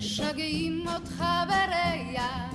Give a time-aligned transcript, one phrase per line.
[0.00, 2.54] משגעים אותך בריח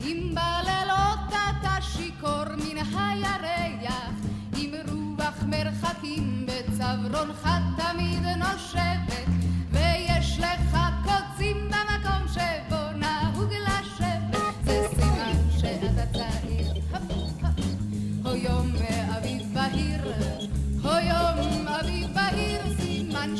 [0.00, 4.14] אם בלילות אתה שיכור מן הירח
[4.56, 9.11] עם רוח מרחקים בצווארונך תמיד נושבת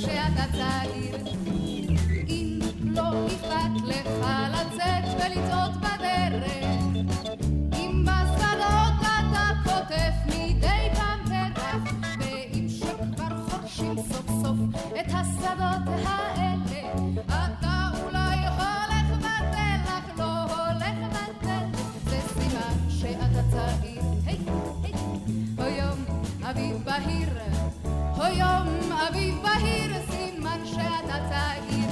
[0.02, 1.16] שאתה צעיר
[2.82, 6.52] לא אכפת לך לצאת ולצעוד בדרך
[7.72, 11.20] אם בשדות אתה חוטף מדי פעם
[11.54, 14.56] פרח ואם שכבר חורשים סוף סוף
[15.00, 16.92] את השדות האלה
[17.26, 21.80] אתה אולי הולך בדרך, לא הולך בדרך.
[22.04, 24.38] זה סימן שאתה צעיר היי
[24.82, 24.94] היי
[25.58, 26.04] היום
[26.50, 27.28] אביב בהיר
[28.20, 28.68] היום
[29.08, 30.01] אביב בהיר
[31.12, 31.91] שאתה צעיר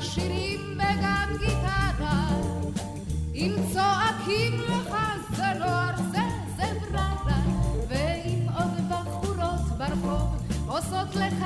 [0.00, 2.28] שירים בגן גיטרה.
[3.34, 4.94] אם צועקים לך
[5.36, 6.20] זה נוער זה
[6.56, 7.40] זה בררה
[7.88, 11.44] ואם עוד בחורות ברחוב עושות לך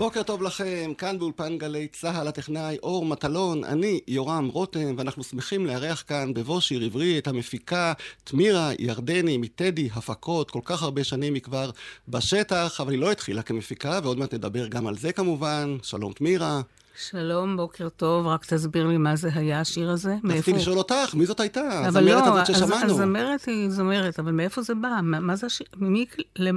[0.00, 5.66] בוקר טוב לכם, כאן באולפן גלי צה"ל, הטכנאי אור מטלון, אני יורם רותם, ואנחנו שמחים
[5.66, 7.92] לארח כאן בבוא שיר עברי את המפיקה
[8.24, 11.70] תמירה ירדני מטדי הפקות, כל כך הרבה שנים היא כבר
[12.08, 15.76] בשטח, אבל היא לא התחילה כמפיקה, ועוד מעט נדבר גם על זה כמובן.
[15.82, 16.60] שלום תמירה.
[17.08, 20.16] שלום, בוקר טוב, רק תסביר לי מה זה היה השיר הזה.
[20.24, 21.88] רציתי לשאול אותך, מי זאת הייתה?
[21.88, 22.92] אבל הזמרת לא, הזאת ששמענו.
[22.92, 25.00] הזמרת היא זמרת, אבל מאיפה זה בא?
[25.02, 25.66] מה, מה זה השיר?
[25.76, 26.06] ממי,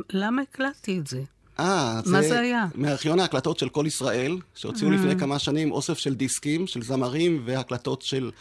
[0.09, 1.21] למה הקלטתי את זה?
[1.59, 2.65] אה, מה זה היה?
[2.75, 4.95] מארכיון ההקלטות של כל ישראל, שהוציאו אה.
[4.95, 8.31] לפני כמה שנים אוסף של דיסקים, של זמרים והקלטות של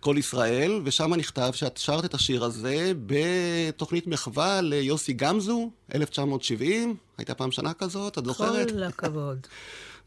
[0.00, 7.34] כל ישראל, ושם נכתב שאת שרת את השיר הזה בתוכנית מחווה ליוסי גמזו, 1970, הייתה
[7.34, 8.70] פעם שנה כזאת, את זוכרת?
[8.70, 9.38] כל הכבוד.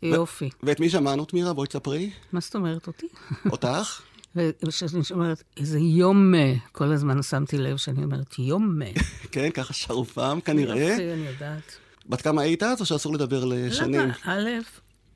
[0.01, 0.49] יופי.
[0.63, 1.53] ואת מי שמענו, תמירה?
[1.53, 2.09] בואי תספרי.
[2.31, 3.07] מה זאת אומרת אותי?
[3.51, 4.01] אותך?
[4.35, 6.33] וכשאני אומרת, איזה יום,
[6.71, 8.79] כל הזמן שמתי לב שאני אומרת, יום.
[9.31, 10.89] כן, ככה שרופם כנראה.
[10.89, 11.84] יופי, אני יודעת.
[12.09, 13.99] בת כמה היית אז, או שאסור לדבר לשנים?
[14.01, 14.13] למה?
[14.23, 14.49] א',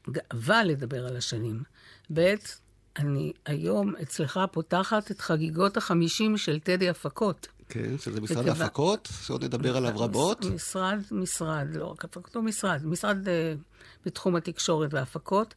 [0.10, 1.64] גאווה לדבר על השנים.
[2.14, 2.36] ב',
[2.98, 7.48] אני היום אצלך פותחת את חגיגות החמישים של טדי הפקות.
[7.70, 10.46] כן, שזה משרד וכיוון- ההפקות, שעוד נדבר עליו רבות.
[10.46, 13.54] משרד, משרד, לא רק הפקות, לא משרד, משרד אה,
[14.06, 15.54] בתחום התקשורת וההפקות,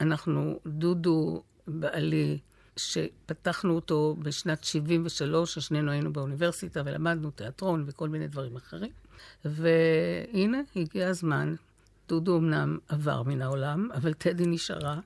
[0.00, 2.38] ואנחנו, דודו בעלי,
[2.76, 8.90] שפתחנו אותו בשנת 73, ששנינו היינו באוניברסיטה ולמדנו תיאטרון וכל מיני דברים אחרים.
[9.44, 11.54] והנה, הגיע הזמן.
[12.08, 14.98] דודו אמנם עבר מן העולם, אבל טדי נשארה,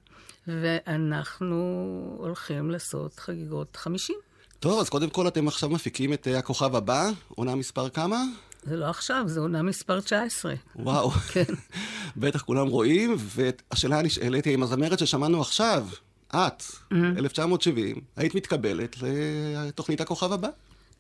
[0.47, 4.17] ואנחנו הולכים לעשות חגיגות 50.
[4.61, 8.25] טוב, אז קודם כל אתם עכשיו מפיקים את אה, הכוכב הבא, עונה מספר כמה?
[8.63, 10.55] זה לא עכשיו, זה עונה מספר 19.
[10.77, 11.11] וואו.
[11.33, 11.55] כן.
[12.17, 15.87] בטח כולם רואים, והשאלה הנשאלת היא, אם הזמרת ששמענו עכשיו,
[16.35, 20.49] את, 1970, היית מתקבלת לתוכנית הכוכב הבא?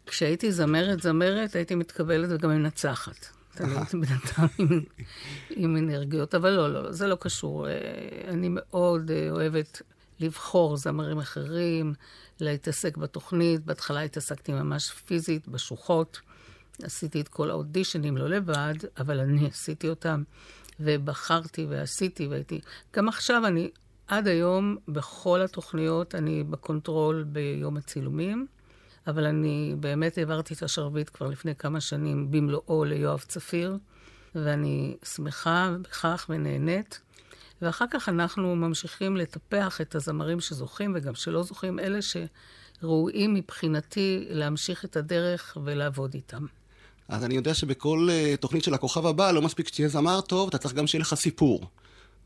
[0.06, 3.26] כשהייתי זמרת זמרת, הייתי מתקבלת וגם מנצחת.
[3.58, 4.80] הייתי בן אדם עם,
[5.50, 7.68] עם אנרגיות, אבל לא, לא, זה לא קשור.
[7.68, 7.72] אה,
[8.28, 9.82] אני מאוד אה, אוהבת
[10.20, 11.94] לבחור זמרים אחרים,
[12.40, 13.64] להתעסק בתוכנית.
[13.64, 16.20] בהתחלה התעסקתי ממש פיזית, בשוחות.
[16.82, 20.22] עשיתי את כל האודישנים, לא לבד, אבל אני עשיתי אותם,
[20.80, 22.60] ובחרתי ועשיתי, והייתי...
[22.96, 23.70] גם עכשיו אני,
[24.06, 28.46] עד היום, בכל התוכניות, אני בקונטרול ביום הצילומים.
[29.06, 33.76] אבל אני באמת העברתי את השרביט כבר לפני כמה שנים במלואו ליואב צפיר,
[34.34, 37.00] ואני שמחה בכך ונהנית.
[37.62, 44.84] ואחר כך אנחנו ממשיכים לטפח את הזמרים שזוכים וגם שלא זוכים, אלה שראויים מבחינתי להמשיך
[44.84, 46.46] את הדרך ולעבוד איתם.
[47.08, 50.58] אז אני יודע שבכל uh, תוכנית של הכוכב הבא, לא מספיק שתהיה זמר טוב, אתה
[50.58, 51.66] צריך גם שיהיה לך סיפור.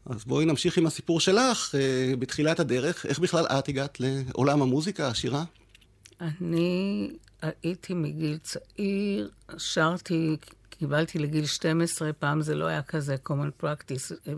[0.07, 3.07] אז בואי נמשיך עם הסיפור שלך uh, בתחילת הדרך.
[3.07, 5.45] איך בכלל את הגעת לעולם המוזיקה, השירה?
[6.21, 7.11] אני
[7.63, 10.37] הייתי מגיל צעיר, שרתי,
[10.71, 14.31] קיבלתי לגיל 12, פעם זה לא היה כזה common practice.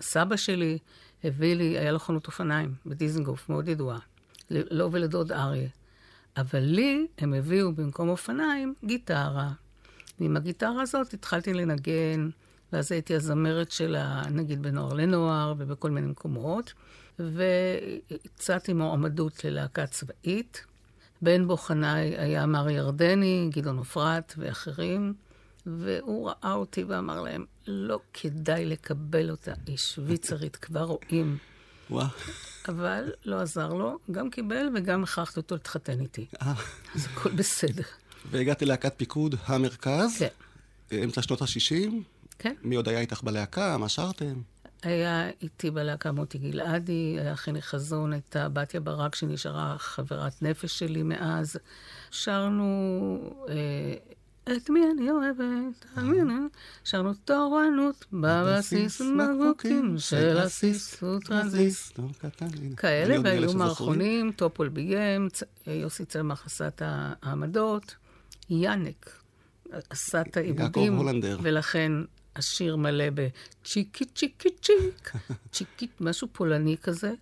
[0.00, 0.78] סבא שלי
[1.24, 3.98] הביא לי, היה לו חנות אופניים בדיזנגוף, מאוד ידועה,
[4.50, 5.68] לא ולדוד אריה.
[6.36, 9.50] אבל לי הם הביאו במקום אופניים גיטרה.
[10.20, 12.30] ועם הגיטרה הזאת התחלתי לנגן,
[12.72, 16.72] ואז הייתי הזמרת שלה, נגיד בנוער לנוער ובכל מיני מקומות,
[17.18, 20.64] והצעתי מועמדות ללהקה צבאית.
[21.22, 25.14] בן בוחניי היה מר ירדני, גדעון עופרת ואחרים,
[25.66, 31.38] והוא ראה אותי ואמר להם, לא כדאי לקבל אותה, היא שוויצרית, כבר רואים.
[31.90, 32.06] וואו.
[32.68, 36.26] אבל לא עזר לו, גם קיבל וגם הכרחתי אותו להתחתן איתי.
[36.42, 36.54] אה.
[36.94, 37.82] אז הכל בסדר.
[38.30, 40.28] והגעתי ללהקת פיקוד המרכז, כן.
[41.04, 41.92] אמצע שנות ה-60.
[42.38, 42.54] כן.
[42.62, 43.76] מי עוד היה איתך בלהקה?
[43.78, 44.40] מה שרתם?
[44.82, 51.02] היה איתי בלהקה מוטי גלעדי, היה חני חזון, הייתה בתיה ברק שנשארה חברת נפש שלי
[51.02, 51.56] מאז.
[52.10, 56.34] שרנו אה, את מי אני אוהבת, על מי אני...
[56.84, 61.92] שרנו תורנות בבסיס בקבוקים של הסיס וטרנזיס.
[62.76, 65.28] כאלה, והיו מערכונים, טופול ביים,
[65.66, 67.94] יוסי צמח עשה את העמדות,
[68.50, 69.22] יאנק
[69.90, 71.00] עשה את העיבודים,
[71.42, 71.92] ולכן
[72.38, 75.12] השיר מלא בצ'יקי צ'יקי צ'יק,
[75.52, 77.12] צ'יקי, משהו פולני כזה.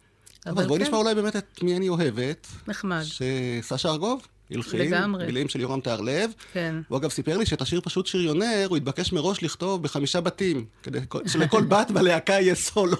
[0.47, 0.87] אבל בואי כן.
[0.87, 2.47] נשמע אולי באמת את מי אני אוהבת.
[2.69, 3.03] נחמד.
[3.03, 4.27] שסשה ארגוב?
[4.51, 5.27] הלחין, לגמרי.
[5.27, 6.31] מילים של יורם תהרלב.
[6.53, 6.75] כן.
[6.89, 10.99] הוא אגב סיפר לי שאת השיר פשוט שריונר, הוא התבקש מראש לכתוב בחמישה בתים, כדי
[11.27, 12.97] שלכל בת בלהקה יהיה סולו.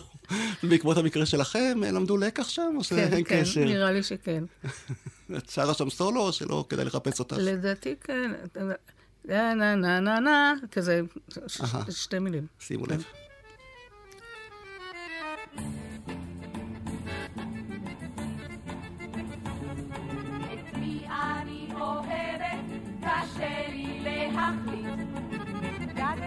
[0.63, 3.61] בעקבות המקרה שלכם, למדו לקח שם, או שאין כן, קשר?
[3.61, 4.45] כן, נראה לי שכן.
[5.37, 7.37] את שרה שם סולו, או שלא כדאי לחפש אותך?
[7.41, 8.31] לדעתי כן.
[9.27, 11.01] נה נה נה נה נה, כזה
[11.91, 12.47] שתי מילים.
[12.59, 13.05] שימו לב.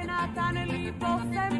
[0.09, 1.57] נתן לי בושם,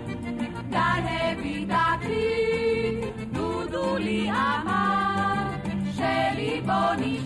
[0.70, 3.02] גל הביא דתי,
[3.32, 5.48] דודו לי אמר,
[5.96, 7.19] שליבו נשבר,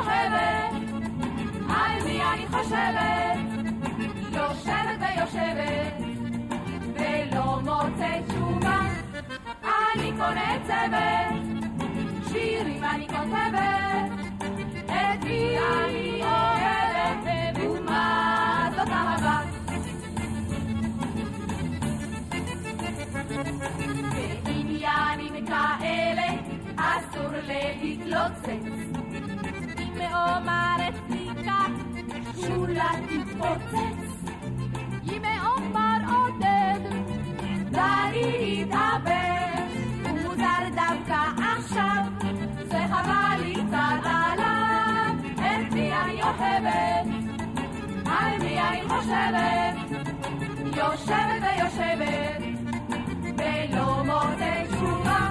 [0.00, 0.72] אוהבת,
[1.68, 3.38] על מי אני חושבת,
[4.32, 5.94] יושבת ויושבת,
[6.94, 8.80] ולא מוצאת תשובה,
[9.62, 11.60] אני קונה צוות.
[12.32, 14.10] שירים אני כותבת,
[14.86, 19.40] את מי אני אוהבת, ומה זאת אהבה.
[24.44, 26.26] בעניינים כאלה
[26.76, 28.99] אסור להתלוצץ.
[30.20, 31.66] מאומר אתניקה,
[32.40, 34.32] שולה תתפוצץ.
[35.12, 36.80] אם מאומר עודד,
[37.70, 39.66] דני יתאבד.
[40.04, 41.20] ומוזר דווקא
[41.56, 42.04] עכשיו,
[42.70, 45.14] זה חבל לי קצת עליו.
[45.36, 47.06] את מי אני אוהבת,
[48.06, 50.00] על מי אני חושבת,
[50.76, 52.42] יושבת ויושבת,
[53.38, 55.30] ולא מוצאת תשובה.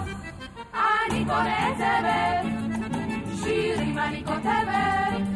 [0.74, 2.59] אני קונה צוות,
[4.10, 5.29] שירים אני כותבת,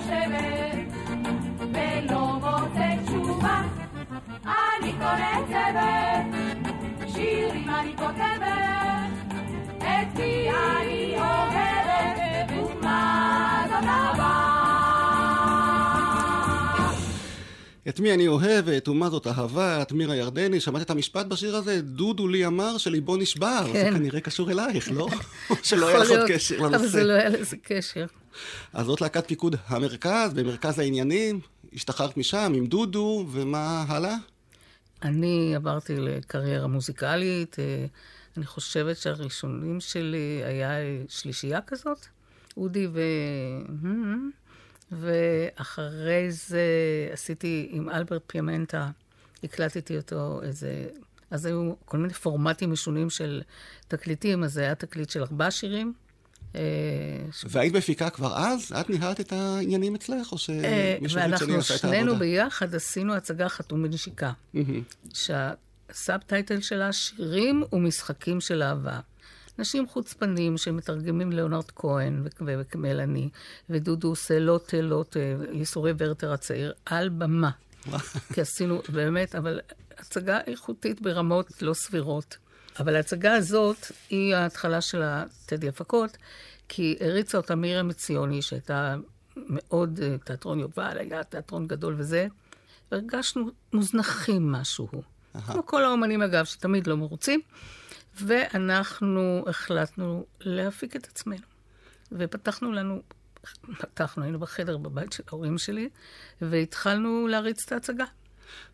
[0.00, 0.88] יושבת ויושבת,
[1.72, 3.62] ולא מוצאת תשובה.
[4.44, 6.26] אני קוראת צוות,
[7.14, 9.10] שירים אני כותבת,
[9.78, 13.84] את מי אני אוהבת, ומה זאת
[17.90, 21.82] את מי אני אוהבת, ומה זאת אהבה, את מירה ירדני, שמעת את המשפט בשיר הזה?
[21.82, 23.64] דודו לי אמר שליבו נשבר.
[23.72, 23.92] כן.
[23.92, 25.08] זה כנראה קשור אלייך, לא?
[25.62, 27.28] שלא היה לך עוד קשר אבל זה לא לנושא.
[27.28, 28.06] היה לזה קשר.
[28.72, 31.40] אז זאת להקת פיקוד המרכז, במרכז העניינים.
[31.72, 34.16] השתחררת משם עם דודו, ומה הלאה?
[35.02, 37.86] אני עברתי לקריירה מוזיקלית, אה,
[38.36, 40.70] אני חושבת שהראשונים שלי היה
[41.08, 42.06] שלישייה כזאת,
[42.56, 43.00] אודי ו...
[44.92, 46.64] ואחרי זה
[47.12, 48.90] עשיתי עם אלברט פיאמנטה,
[49.44, 50.86] הקלטתי אותו איזה...
[51.30, 53.42] אז היו כל מיני פורמטים משונים של
[53.88, 55.92] תקליטים, אז זה היה תקליט של ארבעה שירים.
[56.54, 56.60] אה,
[57.44, 58.72] והיית מפיקה כבר אז?
[58.80, 62.18] את ניהלת את העניינים אצלך, או אה, שמישהו חיצוני ואנחנו עשה את שנינו העבודה?
[62.18, 64.32] ביחד עשינו הצגה חתום בנשיקה.
[64.54, 64.82] מהמם.
[65.14, 69.00] שהסאב טייטל שלה שירים ומשחקים של אהבה.
[69.60, 73.28] אנשים חוצפנים שמתרגמים ליאונרד כהן ומלאני,
[73.70, 75.20] ודודו עושה לוטה לוטה,
[75.52, 77.50] ייסורי ורטר הצעיר, על במה.
[78.34, 79.60] כי עשינו, באמת, אבל
[79.98, 82.36] הצגה איכותית ברמות לא סבירות.
[82.78, 83.76] אבל ההצגה הזאת
[84.10, 86.16] היא ההתחלה של הטדי הפקות,
[86.68, 88.96] כי הריצה אותה מירה מציוני, שהייתה
[89.36, 92.26] מאוד, אה, תיאטרון יובל, היה תיאטרון גדול וזה,
[92.92, 94.88] והרגשנו מוזנחים משהו.
[95.46, 97.40] כמו כל האומנים, אגב, שתמיד לא מרוצים.
[98.20, 101.38] ואנחנו החלטנו להפיק את עצמנו.
[102.12, 103.02] ופתחנו לנו,
[103.78, 105.88] פתחנו, היינו בחדר בבית של ההורים שלי,
[106.42, 108.04] והתחלנו להריץ את ההצגה.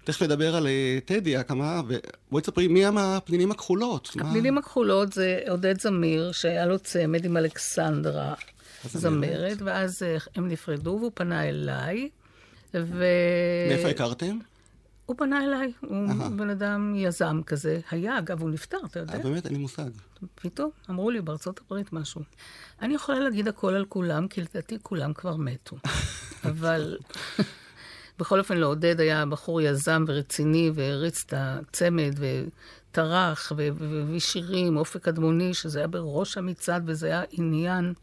[0.04, 4.10] תכף נדבר על אה, טדי, הקמה, ובואי תספרי מי הם הפנינים הכחולות.
[4.16, 8.34] מה- הפנינים הכחולות זה עודד זמיר, שהיה לו צמד עם אלכסנדרה.
[8.84, 12.08] זמרת, ואז אה, הם נפרדו והוא פנה אליי.
[12.74, 13.04] ו...
[13.68, 14.38] מאיפה הכרתם?
[15.06, 16.28] הוא פנה אליי, הוא אהה.
[16.30, 17.80] בן אדם יזם כזה.
[17.90, 19.14] היה, אגב, הוא נפטר, אתה יודע?
[19.14, 19.90] אה, באמת, אין לי מושג.
[20.34, 22.20] פתאום אמרו לי בארצות הברית משהו.
[22.82, 25.76] אני יכולה להגיד הכל על כולם, כי לדעתי כולם כבר מתו.
[26.50, 26.98] אבל
[28.18, 35.54] בכל אופן, לעודד היה בחור יזם ורציני, והריץ את הצמד, וטרח, והביא שירים, אופק אדמוני,
[35.54, 37.94] שזה היה בראש המצעד, וזה היה עניין.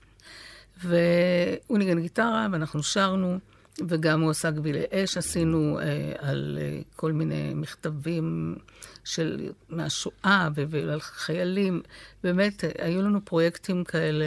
[0.84, 3.40] והוא ניגן גיטרה, ואנחנו שרנו,
[3.88, 8.56] וגם הוא עשה גבילי אש, עשינו אה, על אה, כל מיני מכתבים
[9.04, 11.82] של, מהשואה ו- ועל חיילים.
[12.24, 14.26] באמת, אה, היו לנו פרויקטים כאלה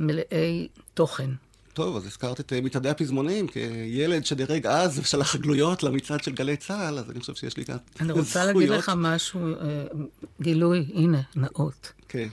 [0.00, 1.30] מלאי תוכן.
[1.72, 6.56] טוב, אז הזכרת את אה, מצעדי הפזמונים, כילד שדירג אז ושלח גלויות למצעד של גלי
[6.56, 9.84] צה"ל, אז אני חושב שיש לי כאן אני רוצה להגיד לך משהו, אה,
[10.40, 11.92] גילוי, הנה, נאות.
[12.08, 12.28] כן.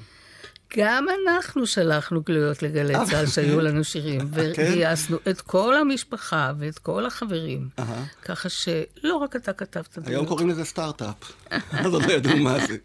[0.77, 7.05] גם אנחנו שלחנו גלויות לגלי צה"ל שהיו לנו שירים, וגייסנו את כל המשפחה ואת כל
[7.05, 7.69] החברים.
[8.21, 10.27] ככה שלא רק אתה כתבת היום גלויות.
[10.27, 11.15] קוראים לזה סטארט-אפ,
[11.71, 12.77] אז עוד לא ידעו מה זה.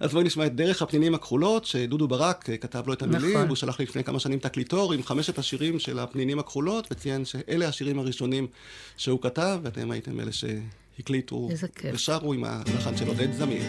[0.00, 3.44] אז בואי נשמע את דרך הפנינים הכחולות, שדודו ברק אה, כתב לו את המילים, נכון.
[3.44, 7.68] והוא שלח לי לפני כמה שנים תקליטור עם חמשת השירים של הפנינים הכחולות, וציין שאלה
[7.68, 8.46] השירים הראשונים
[8.96, 11.48] שהוא כתב, ואתם הייתם אלה שהקליטו.
[11.92, 13.64] ושרו עם הלחן של עודד זמיר.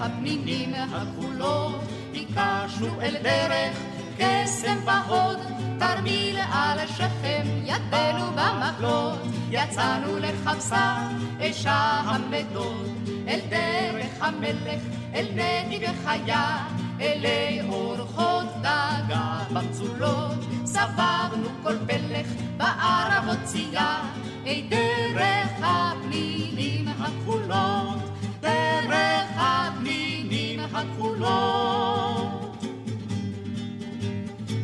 [0.00, 1.80] הפנינים הכחולות,
[2.12, 3.78] ביקשנו אל דרך
[4.18, 5.38] קסם בהוד,
[5.78, 9.18] תרמיל על שכם ידינו במקלות,
[9.50, 11.08] יצאנו לחפשה
[11.40, 12.86] אשה המדות,
[13.28, 14.82] אל דרך המלך,
[15.14, 16.66] אל נתיב חיה,
[17.00, 22.26] אלי אורחות דגה במצולות, סברנו כל פלך
[22.56, 24.02] בערבות צייה,
[24.46, 28.09] אי דרך הפנינים הכחולות,
[28.40, 32.56] דרך הפנינים הכחולות.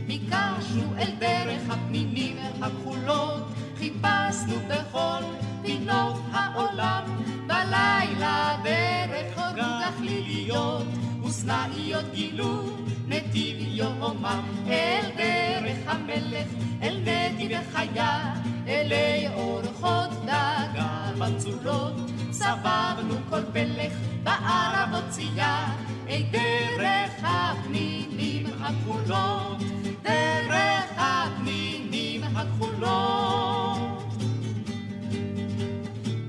[0.06, 3.42] ביקשנו אל דרך הפנינים הכחולות,
[3.78, 5.22] חיפשנו בכל
[5.62, 7.02] פינות העולם,
[7.46, 10.86] בלילה דרך אור גחליליות,
[11.26, 12.62] וסנאיות גילו
[13.08, 16.48] נתיב יומם, אל דרך המלך,
[16.82, 18.34] אל נתיב חיה,
[18.68, 21.94] אלי אורחות דגה בצולות,
[22.32, 23.92] סבבנו כל פלך
[24.22, 25.72] בערבות צייה,
[26.08, 29.58] אי דרך הפנינים הכחולות,
[30.02, 34.14] דרך הפנינים הכחולות.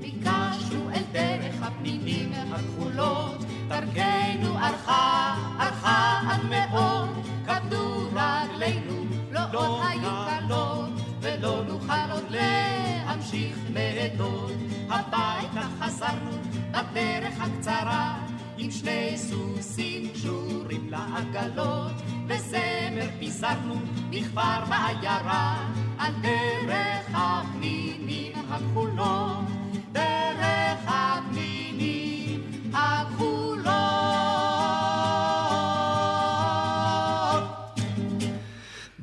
[0.00, 3.37] ביקשנו אל דרך הפנינים הכחולות,
[16.82, 18.18] בדרך הקצרה,
[18.58, 21.92] עם שני סוסים קשורים לעגלות,
[22.26, 23.74] וזמר פיזרנו
[24.10, 25.68] מכפר בעיירה,
[25.98, 29.47] על דרך הפנינים הכחולות,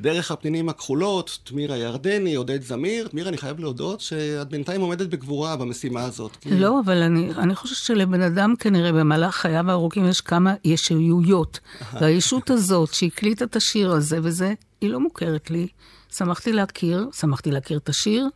[0.06, 3.08] דרך הפנינים הכחולות, תמירה ירדני, עודד זמיר.
[3.08, 6.36] תמירה, אני חייב להודות שאת בינתיים עומדת בגבורה במשימה הזאת.
[6.42, 6.50] כי...
[6.60, 11.60] לא, אבל אני, אני חושבת שלבן אדם כנראה במהלך חייו הארוכים יש כמה ישויות.
[11.94, 15.68] והישות הזאת שהקליטה את השיר הזה וזה, היא לא מוכרת לי.
[16.16, 18.28] שמחתי להכיר, שמחתי להכיר את השיר,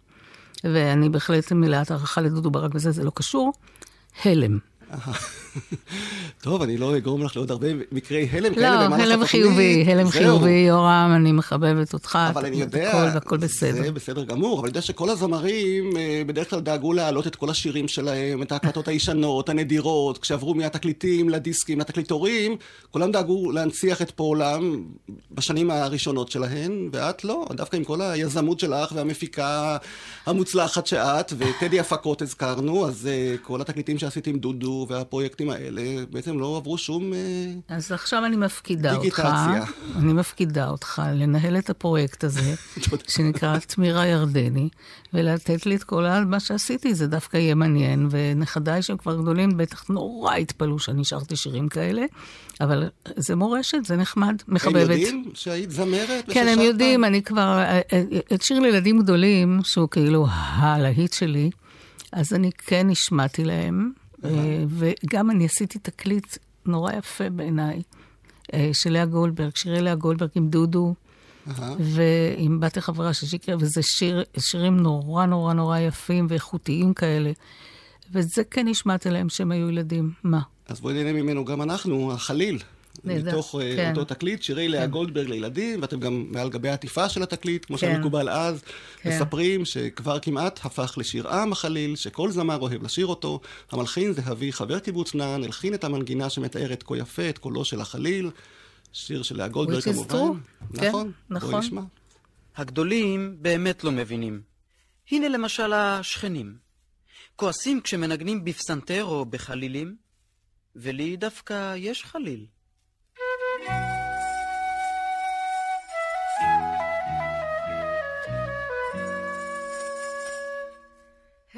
[0.64, 3.54] ואני בהחלט מלאת הערכה לדודו ברק וזה, זה לא קשור.
[4.26, 4.69] הלם.
[6.44, 9.44] טוב, אני לא אגרום לך לעוד הרבה מקרי הלם לא, כאלה במהלך הלם התוכנית.
[9.44, 10.12] חיובי, הלם זהו.
[10.12, 12.20] חיובי, יורם, אני מחבבת אותך.
[12.30, 13.84] אבל אני יודע, הכל, בסדר.
[13.84, 17.50] זה בסדר גמור, אבל אני יודע שכל הזמרים אה, בדרך כלל דאגו להעלות את כל
[17.50, 22.56] השירים שלהם, את ההקלטות הישנות, הנדירות, כשעברו מהתקליטים לדיסקים, לתקליטורים,
[22.92, 24.84] כולם דאגו להנציח את פועלם
[25.32, 29.78] בשנים הראשונות שלהן, ואת לא, דווקא עם כל היזמות שלך והמפיקה
[30.26, 36.40] המוצלחת שאת, וטדי הפקות הזכרנו, אז אה, כל התקליטים שעשית עם דודו והפרויקטים האלה בעצם
[36.40, 37.14] לא עברו שום...
[37.14, 37.20] אה,
[37.76, 39.64] אז עכשיו אני מפקידה אותך, דיגיטציה.
[39.96, 42.56] אני מפקידה אותך לנהל את הפרויקט הזה.
[43.14, 44.70] שנקרא תמירה ירדני,
[45.14, 49.90] ולתת לי את כל מה שעשיתי, זה דווקא יהיה מעניין, ונכדיי שהם כבר גדולים בטח
[49.90, 52.02] נורא התפלאו שאני שרתי שירים כאלה,
[52.62, 54.90] אבל זה מורשת, זה נחמד, הם מחבבת.
[54.90, 56.26] יודעים שהיית זמרת?
[56.28, 56.60] כן, הם?
[56.60, 61.50] יודעים, אני כבר, אה, אה, את שיר לילדים גדולים, שהוא כאילו הלהיט שלי,
[62.12, 63.92] אז אני כן השמעתי להם,
[64.70, 67.82] וגם אני עשיתי תקליט נורא יפה בעיניי,
[68.54, 70.94] אה, של לאה גולדברג, שירי לאה גולדברג עם דודו.
[71.80, 77.32] ועם בת החברה של שיקר, וזה שיר, שירים נורא נורא נורא יפים ואיכותיים כאלה.
[78.12, 80.12] וזה כן השמעתי להם שהם היו ילדים.
[80.24, 80.42] מה?
[80.68, 82.60] אז בואי נהנה ממנו גם אנחנו, החליל.
[83.04, 83.92] נהדר, מתוך אה, כן.
[83.92, 87.82] אותו תקליט, שירי לאה גולדברג לילדים, ואתם גם מעל גבי העטיפה של התקליט, כמו כן.
[87.82, 88.64] שהיה מקובל אז,
[89.02, 89.10] כן.
[89.10, 93.40] מספרים שכבר כמעט הפך לשיר עם החליל, שכל זמר אוהב לשיר אותו.
[93.72, 98.32] המלחין זהבי, חבר קיבוץ נען, הלחין את המנגינה שמתארת כה יפה את קולו של החליל.
[98.94, 100.16] שיר של לאה גולדברג כמובן.
[100.16, 100.78] true.
[100.80, 101.52] כן, נכון, נכון.
[101.52, 101.82] בואי נשמע.
[102.56, 104.42] הגדולים באמת לא מבינים.
[105.12, 106.56] הנה למשל השכנים.
[107.36, 109.96] כועסים כשמנגנים בפסנתר או בחלילים,
[110.76, 112.46] ולי דווקא יש חליל.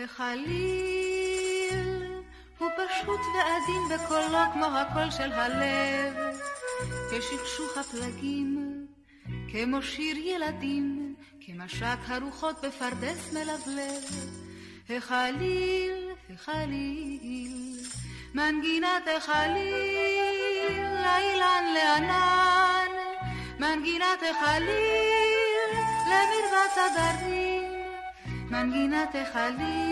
[0.04, 1.92] החליל
[2.58, 6.14] הוא פשוט ועדין בקולו כמו הקול של הלב,
[7.12, 8.86] כשכשוך הפלגים,
[9.52, 14.04] כמו שיר ילדים, כמשק הרוחות בפרדס מלבלב.
[14.90, 17.78] החליל, החליל,
[18.34, 22.92] מנגינת החליל, לאילן לענן,
[23.60, 25.72] מנגינת החליל,
[26.08, 27.62] למרבץ הדרים.
[28.52, 29.91] מנגינת החליל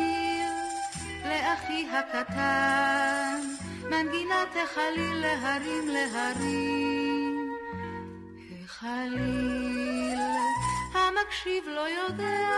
[1.29, 3.41] לאחי הקטן,
[3.83, 7.49] מנגינת החליל להרים להרים.
[8.63, 10.19] החליל
[10.93, 12.49] המקשיב לא יודע,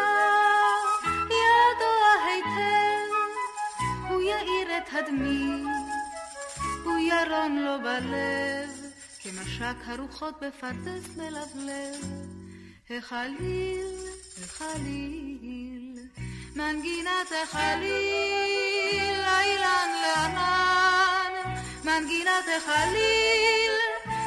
[1.25, 3.11] ידוע היטב,
[4.09, 5.63] הוא יאיר את הדמי,
[6.83, 8.69] הוא ירון לו בלב,
[9.19, 12.31] כמשק הרוחות בפרדס מלבלב.
[12.89, 13.87] החליל,
[14.43, 15.60] החליל,
[16.55, 21.33] מנגינת החליל, לאילן לענן,
[21.83, 23.71] מנגינת החליל,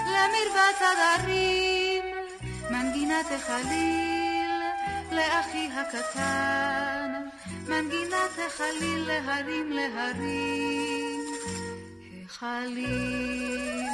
[0.06, 2.04] למרבץ הדרים,
[2.70, 4.60] מנגינת החליל,
[5.12, 7.12] לאחי הקטן,
[7.68, 11.20] מנגינת החליל, להרים להרים.
[12.24, 13.88] החליל,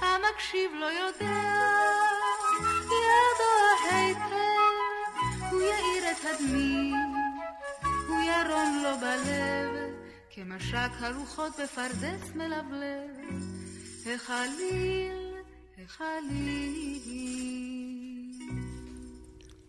[0.00, 1.40] המקשיב לא יודע,
[2.84, 4.34] ידוע היטב,
[5.50, 6.92] הוא יאיר את הדמי,
[8.24, 9.90] ירון לו בלב,
[10.30, 13.10] כמשק הרוחות בפרדס מלבלב.
[14.14, 15.34] החליל,
[15.84, 16.94] החליל.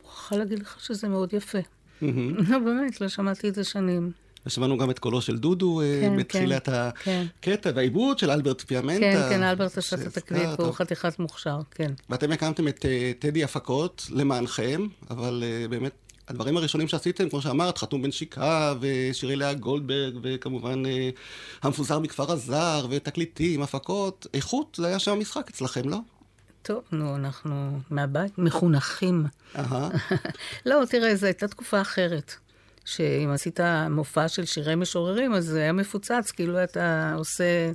[0.04, 1.58] מוכרחה להגיד לך שזה מאוד יפה.
[2.02, 4.12] לא, באמת, לא שמעתי את זה שנים.
[4.46, 6.70] ושמענו גם את קולו של דודו אה, כן, בתחילת
[7.04, 9.00] כן, הקטע, והעיבוד של אלברט פיאמנטה.
[9.00, 10.60] כן, כן, אלברט עשה את שהזכרת.
[10.60, 11.92] והוא חתיכת מוכשר, כן.
[12.10, 17.78] ואתם הקמתם את אה, טדי הפקות למענכם, אבל אה, באמת, הדברים הראשונים שעשיתם, כמו שאמרת,
[17.78, 21.10] חתום בנשיקה, ושירי לאה גולדברג, וכמובן אה,
[21.62, 25.98] המפוזר מכפר הזר, ותקליטים, הפקות, איכות, זה היה שם המשחק אצלכם, לא?
[26.62, 29.26] טוב, נו, אנחנו מהבית, מחונכים.
[30.66, 32.34] לא, תראה, זו הייתה תקופה אחרת.
[32.86, 33.60] שאם עשית
[33.90, 37.72] מופע של שירי משוררים, אז זה היה מפוצץ, כאילו אתה עושה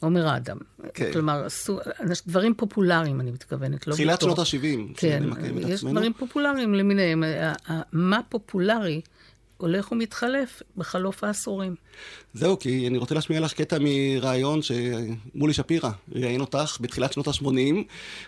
[0.00, 0.56] עומר אדם.
[0.94, 1.12] כן.
[1.12, 1.78] כלומר, עשו
[2.26, 5.22] דברים פופולריים, אני מתכוונת, לא תחילת בתור- שנות ה-70, כן,
[5.68, 7.24] יש דברים פופולריים למיניהם.
[7.92, 9.00] מה פופולרי
[9.56, 11.74] הולך ומתחלף בחלוף העשורים.
[12.34, 17.74] זהו, כי אני רוצה להשמיע לך קטע מראיון שמולי שפירא ראיין אותך בתחילת שנות ה-80.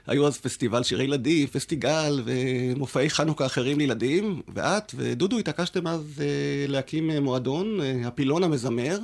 [0.07, 6.67] היו אז פסטיבל שירי ילדים, פסטיגל ומופעי חנוכה אחרים לילדים, ואת ודודו התעקשתם אז אה,
[6.69, 8.99] להקים אה, מועדון, אה, הפילון המזמר,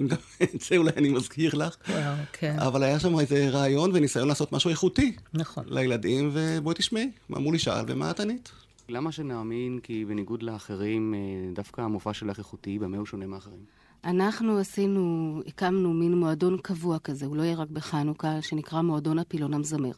[0.00, 1.76] אם גם את זה אולי אני מזכיר לך.
[1.88, 5.64] וואו, כן, אבל היה שם איזה רעיון וניסיון לעשות משהו איכותי נכון.
[5.66, 8.65] לילדים, ובואי תשמעי מה מולי שאל ומה את ענית.
[8.88, 13.60] למה שנאמין כי בניגוד לאחרים, אה, דווקא המופע שלך איכותי, במה הוא שונה מאחרים?
[14.04, 19.54] אנחנו עשינו, הקמנו מין מועדון קבוע כזה, הוא לא יהיה רק בחנוכה, שנקרא מועדון הפילון
[19.54, 19.92] המזמר.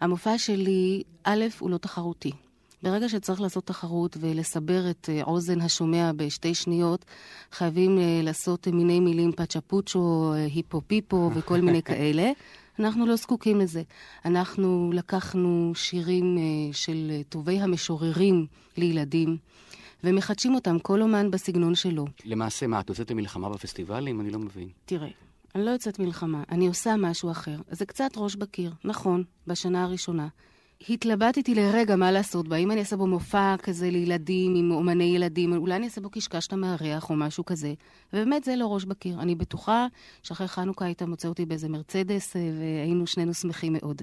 [0.00, 2.32] המופע שלי, א', הוא לא תחרותי.
[2.82, 7.04] ברגע שצריך לעשות תחרות ולסבר את אה, אוזן השומע בשתי שניות,
[7.52, 12.30] חייבים אה, לעשות מיני מילים פצ'פוצ'ו, אה, היפו פיפו וכל מיני כאלה.
[12.78, 13.82] אנחנו לא זקוקים לזה.
[14.24, 19.36] אנחנו לקחנו שירים אה, של טובי המשוררים לילדים,
[20.04, 22.04] ומחדשים אותם, כל אומן בסגנון שלו.
[22.24, 24.20] למעשה, מה, את יוצאת למלחמה בפסטיבלים?
[24.20, 24.68] אני לא מבין.
[24.84, 25.08] תראה,
[25.54, 27.56] אני לא יוצאת מלחמה, אני עושה משהו אחר.
[27.70, 30.28] זה קצת ראש בקיר, נכון, בשנה הראשונה.
[30.88, 35.52] התלבטתי לרגע מה לעשות בה, אם אני אעשה בו מופע כזה לילדים, עם אומני ילדים,
[35.52, 37.74] אולי אני אעשה בו קשקשת מארח או משהו כזה.
[38.12, 39.20] ובאמת זה לא ראש בקיר.
[39.20, 39.86] אני בטוחה
[40.22, 44.02] שאחרי חנוכה היית מוצא אותי באיזה מרצדס, אה, והיינו שנינו שמחים מאוד.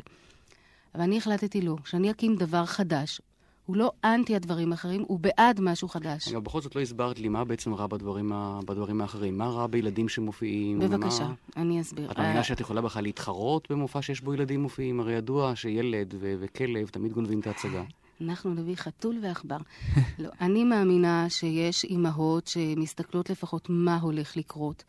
[0.96, 3.22] אבל אני החלטתי לא, שאני אקים דבר חדש.
[3.70, 6.28] הוא לא אנטי הדברים האחרים, הוא בעד משהו חדש.
[6.28, 8.60] אבל בכל זאת לא הסברת לי מה בעצם רע בדברים, ה...
[8.66, 9.38] בדברים האחרים.
[9.38, 10.80] מה רע בילדים שמופיעים?
[10.80, 11.34] בבקשה, ומה...
[11.58, 12.12] אני אסביר.
[12.12, 15.00] את מאמינה אה, שאת יכולה בכלל להתחרות במופע שיש בו ילדים מופיעים?
[15.00, 17.84] הרי ידוע שילד ו- וכלב תמיד גונבים את ההצגה.
[18.22, 19.58] אנחנו נביא חתול ועכבר.
[20.20, 24.84] לא, אני מאמינה שיש אימהות שמסתכלות לפחות מה הולך לקרות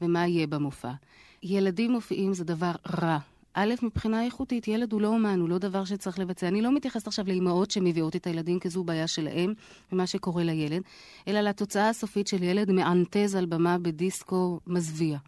[0.00, 0.92] ומה יהיה במופע.
[1.42, 3.18] ילדים מופיעים זה דבר רע.
[3.54, 6.48] א', מבחינה איכותית, ילד הוא לא אומן, הוא לא דבר שצריך לבצע.
[6.48, 9.54] אני לא מתייחסת עכשיו לאימהות שמביאות את הילדים, כי זו בעיה שלהם,
[9.92, 10.82] ומה שקורה לילד,
[11.28, 15.18] אלא לתוצאה הסופית של ילד מענטז על במה בדיסקו מזוויע.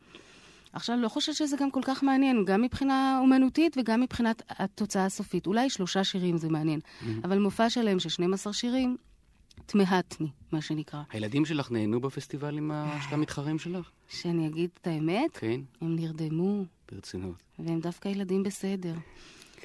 [0.73, 5.47] עכשיו, לא חושבת שזה גם כל כך מעניין, גם מבחינה אומנותית וגם מבחינת התוצאה הסופית.
[5.47, 6.81] אולי שלושה שירים זה מעניין,
[7.25, 8.97] אבל מופע שלם של 12 שירים,
[9.67, 11.03] תמהתני, מה שנקרא.
[11.11, 13.91] הילדים שלך נהנו בפסטיבלים ה- של המתחרים שלך?
[14.09, 17.35] שאני אגיד את האמת, כן, הם נרדמו, ברצינות.
[17.59, 18.95] והם דווקא ילדים בסדר.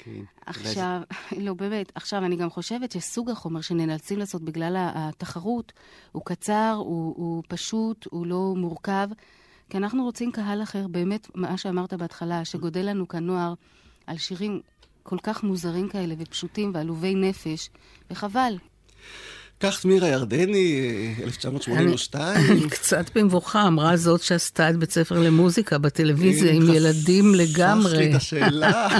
[0.04, 0.20] כן.
[0.46, 1.00] עכשיו,
[1.44, 5.72] לא, באמת, עכשיו, אני גם חושבת שסוג החומר שנאלצים לעשות בגלל התחרות,
[6.12, 9.08] הוא קצר, הוא, הוא פשוט, הוא לא מורכב,
[9.70, 13.54] כי אנחנו רוצים קהל אחר, באמת, מה שאמרת בהתחלה, שגודל לנו כאן נוער
[14.06, 14.60] על שירים
[15.02, 17.70] כל כך מוזרים כאלה ופשוטים ועלובי נפש,
[18.10, 18.56] וחבל.
[19.60, 20.80] כך מירה ירדני,
[21.18, 22.68] אה, 1982.
[22.70, 28.10] קצת במבוכה אמרה זאת שעשתה את בית ספר למוזיקה בטלוויזיה עם חסכת ילדים לי לגמרי.
[28.10, 28.88] את השאלה.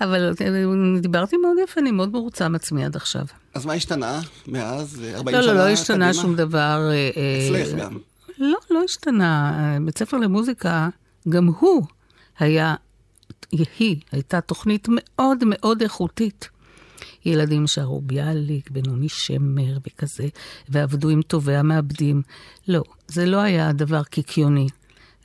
[0.00, 3.24] אבל אה, דיברתי מאוד יפה, אני מאוד מרוצה מעצמי עד עכשיו.
[3.54, 5.04] אז מה השתנה מאז?
[5.04, 6.22] אה, 40 לא, שנה לא, לא השתנה קדימה?
[6.22, 6.88] שום דבר.
[6.90, 7.98] אה, אה, אצלך גם.
[8.38, 9.52] לא, לא השתנה.
[9.84, 10.88] בית ספר למוזיקה,
[11.28, 11.84] גם הוא
[12.38, 12.74] היה,
[13.52, 16.48] היא הייתה תוכנית מאוד מאוד איכותית.
[17.24, 20.28] ילדים שרו ביאליק, בינוני שמר וכזה,
[20.68, 22.22] ועבדו עם טובי המעבדים.
[22.68, 24.66] לא, זה לא היה דבר קיקיוני.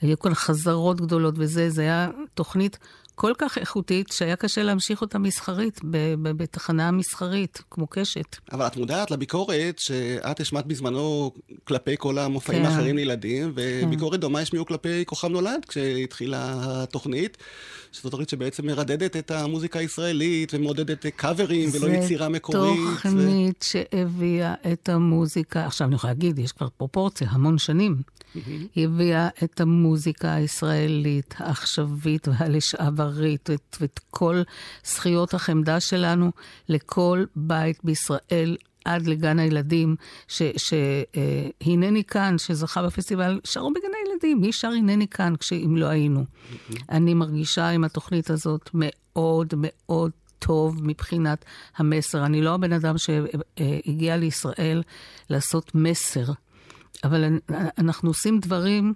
[0.02, 2.78] היו כאן חזרות גדולות וזה, זה היה תוכנית
[3.16, 5.80] כל כך איכותית, שהיה קשה להמשיך אותה מסחרית,
[6.22, 8.36] בתחנה מסחרית, כמו קשת.
[8.52, 11.32] אבל את מודעת לביקורת שאת השמעת בזמנו
[11.64, 12.70] כלפי כל המופעים כן.
[12.70, 17.38] האחרים לילדים, וביקורת דומה השמיעו כלפי כוכב נולד כשהתחילה התוכנית.
[17.92, 22.80] שזו תוכנית שבעצם מרדדת את המוזיקה הישראלית ומעודדת קאברים ולא יצירה מקורית.
[22.80, 27.96] זו תוכנית שהביאה את המוזיקה, עכשיו אני יכולה להגיד, יש כבר פרופורציה, המון שנים.
[28.76, 32.28] היא הביאה את המוזיקה הישראלית, העכשווית
[33.06, 34.42] והלשעברית, ואת, ואת כל
[34.86, 36.32] זכיות החמדה שלנו
[36.70, 38.58] לכל בית בישראל.
[38.86, 39.96] עד לגן הילדים,
[40.28, 44.42] שהנני כאן, שזכה בפסטיבל, שרו בגן הילדים.
[44.42, 46.26] מי שר הנני כאן כשאם לא היינו?
[46.90, 51.46] אני מרגישה עם התוכנית הזאת מאוד מאוד טוב מבחינת
[51.78, 52.26] המסר.
[52.26, 54.84] אני לא הבן אדם שהגיע לישראל
[55.30, 56.26] לעשות מסר,
[57.04, 57.40] אבל
[57.78, 58.94] אנחנו עושים דברים,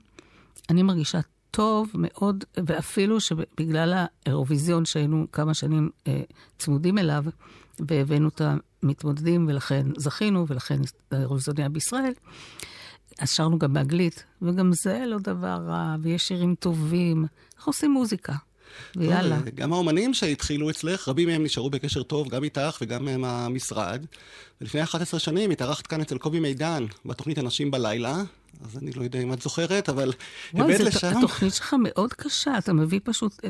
[0.70, 1.20] אני מרגישה
[1.52, 6.22] טוב מאוד, ואפילו שבגלל האירוויזיון שהיינו כמה שנים אה,
[6.60, 7.24] צמודים אליו,
[7.80, 8.42] והבאנו את
[8.84, 10.80] המתמודדים, ולכן זכינו, ולכן
[11.12, 12.14] האירוויזיון היה בישראל,
[13.20, 17.26] אז שרנו גם באנגלית, וגם זה לא דבר רע, ויש שירים טובים.
[17.58, 18.34] אנחנו עושים מוזיקה.
[18.96, 19.38] ויאללה.
[19.56, 24.06] גם האומנים שהתחילו אצלך, רבים מהם נשארו בקשר טוב, גם איתך וגם עם המשרד.
[24.62, 28.24] ולפני 11 שנים התארחת כאן אצל קובי מידן, בתוכנית אנשים בלילה.
[28.66, 30.14] אז אני לא יודע אם את זוכרת, אבל
[30.78, 31.18] זה- לשם...
[31.18, 33.46] התוכנית שלך מאוד קשה, אתה מביא פשוט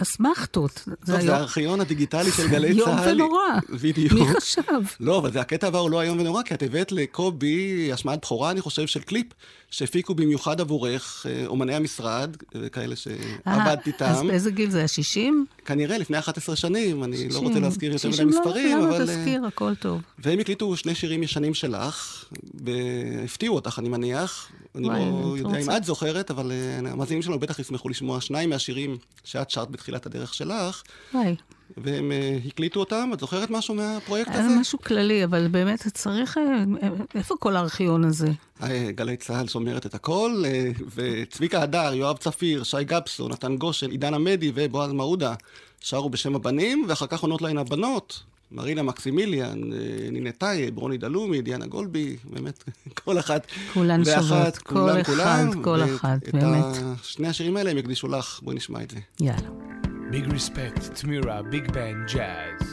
[0.00, 0.84] אה, אה, אסמכתות.
[1.06, 3.14] טוב, זה הארכיון הדיגיטלי של גלי איום צה"ל.
[3.14, 3.40] ונורא.
[3.82, 4.12] בדיוק.
[4.12, 4.62] מי חשב?
[5.00, 8.50] לא, אבל זה הקטע הבא הוא לא איום ונורא, כי את הבאת לקובי השמעת בכורה,
[8.50, 9.26] אני חושב, של קליפ,
[9.70, 14.26] שהפיקו במיוחד עבורך אה, אומני המשרד, אה, כאלה שעבדת אה, אז איתם.
[14.26, 14.88] באיזה גיל זה היה?
[14.88, 15.46] 60?
[15.64, 19.10] כנראה לפני 11 שנים, אני לא רוצה להזכיר יותר מדי 60, לא, מספרים, למה אבל...
[19.10, 20.00] אה, תזכיר, הכל טוב.
[20.18, 22.24] והם הקליטו שני שירים ישנים שלך,
[22.64, 24.50] והפתיעו אותך, אני מניח.
[24.74, 28.96] אני לא יודע אם את זוכרת, אבל אה, המאזינים שלנו בטח ישמחו לשמוע שניים מהשירים
[29.24, 30.82] שאת שרת בתחילת הדרך שלך,
[31.14, 31.36] וואי,
[31.76, 33.10] והם אה, הקליטו אותם.
[33.14, 34.48] את זוכרת משהו מהפרויקט הזה?
[34.60, 36.38] משהו כללי, אבל באמת צריך...
[36.38, 36.64] אה,
[37.14, 38.28] איפה כל הארכיון הזה?
[38.94, 40.42] גלי צה"ל שומרת את הכל,
[40.94, 45.34] וצביקה הדר, יואב צפיר, שי גפסו, נתן גושן, עידן עמדי ובועז מעודה
[45.80, 48.22] שרו בשם הבנים, ואחר כך עונות להן הבנות.
[48.52, 49.78] מרינה מקסימיליאן, אה,
[50.12, 52.64] נינה טייב, רוני דלומי, דיאנה גולבי, באמת,
[53.04, 53.46] כל אחת.
[53.74, 56.64] כולן ואחת, שוות, כל כולם, אחד, כולם, כל אחת, את באמת.
[56.64, 58.96] ה- שני השירים האלה הם יקדישו לך, בואי נשמע את זה.
[59.20, 59.48] יאללה.
[60.10, 62.64] Big respect, Tmira, big band jazz.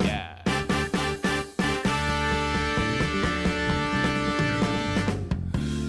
[0.00, 0.50] Yeah.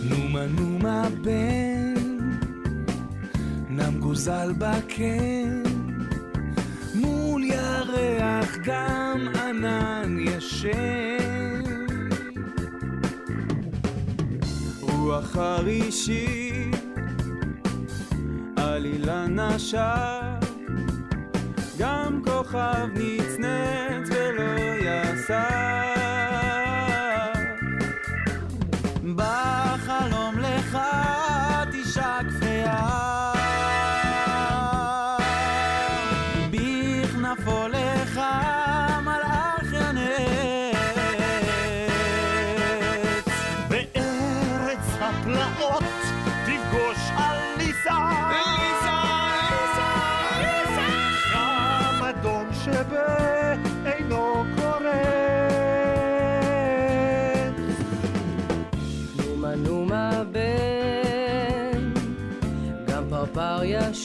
[0.09, 1.93] נומה נומה בן,
[3.69, 5.63] נם גוזל בקן,
[8.65, 11.61] גם ענן ישן.
[14.81, 16.71] רוח חרישי
[18.55, 19.35] על אילן
[21.77, 25.94] גם כוכב נצנץ ולא יסר.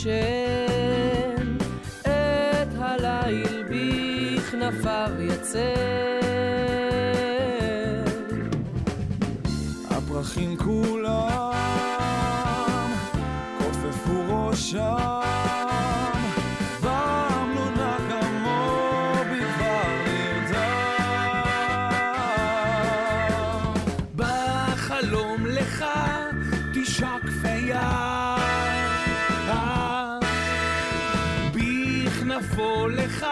[0.02, 0.49] share.
[32.30, 33.26] בכנפו לך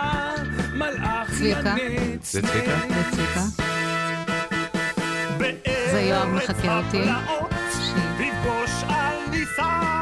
[0.73, 1.75] מלאך צביקה?
[1.79, 2.33] ינץ.
[2.33, 2.79] זה צביקה?
[2.89, 3.41] זה צביקה?
[5.93, 7.03] זה יואב מחכה אותי.
[8.19, 9.98] תפגוש על ניסה.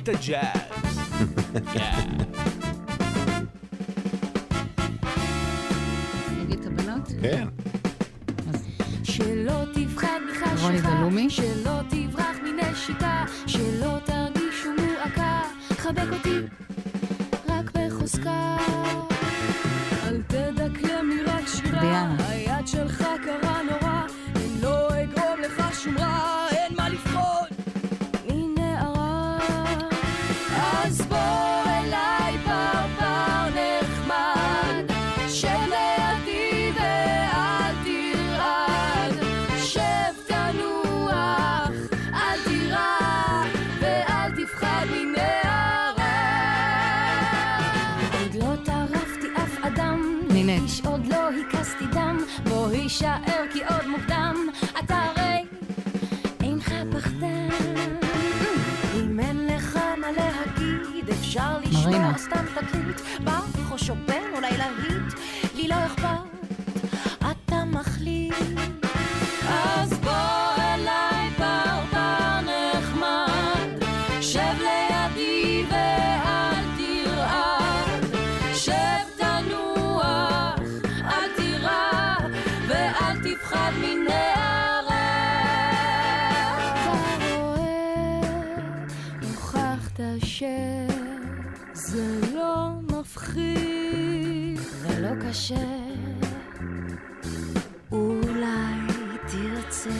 [0.02, 0.98] את הג'אז.
[7.22, 7.48] כן.
[9.02, 10.56] שלא תפחד מחשכה?
[11.28, 16.59] שלא תברח מנשיקה, שלא תרגישו מועקה, חבק אותי
[61.40, 62.12] אפשר לשמוע.
[62.18, 63.78] סתם תקליט, בך או
[95.30, 95.54] קשה,
[97.92, 98.86] אולי
[99.26, 99.90] תרצה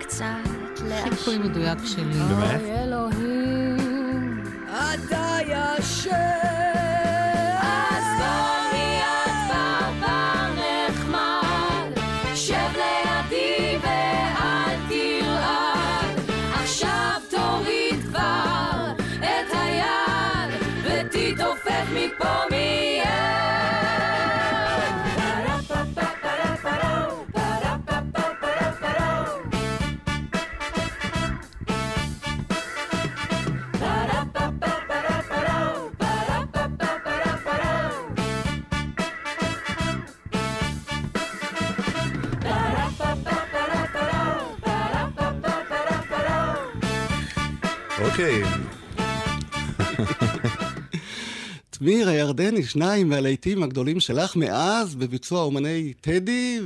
[0.00, 0.24] קצת
[0.84, 1.10] להשאיר.
[1.14, 2.04] חיפוי מדויק שלי.
[2.04, 2.60] באמת?
[2.60, 6.75] אוי אלוהים, אתה ישן.
[52.36, 56.60] תמיר הירדני, שניים מהלהיטים הגדולים שלך מאז, בביצוע אומני טדי,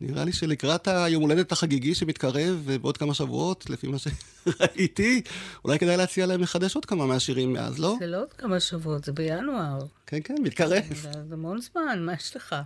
[0.00, 5.22] ונראה לי שלקראת היום הולדת החגיגי שמתקרב אה, בעוד כמה שבועות, לפי מה שראיתי,
[5.64, 7.96] אולי כדאי להציע להם לחדש עוד כמה מהשירים מאז, לא?
[8.00, 9.78] זה לא עוד כמה שבועות, זה בינואר.
[10.06, 10.82] כן, כן, מתקרב.
[10.88, 12.56] זה זה המון זמן, מה יש לך?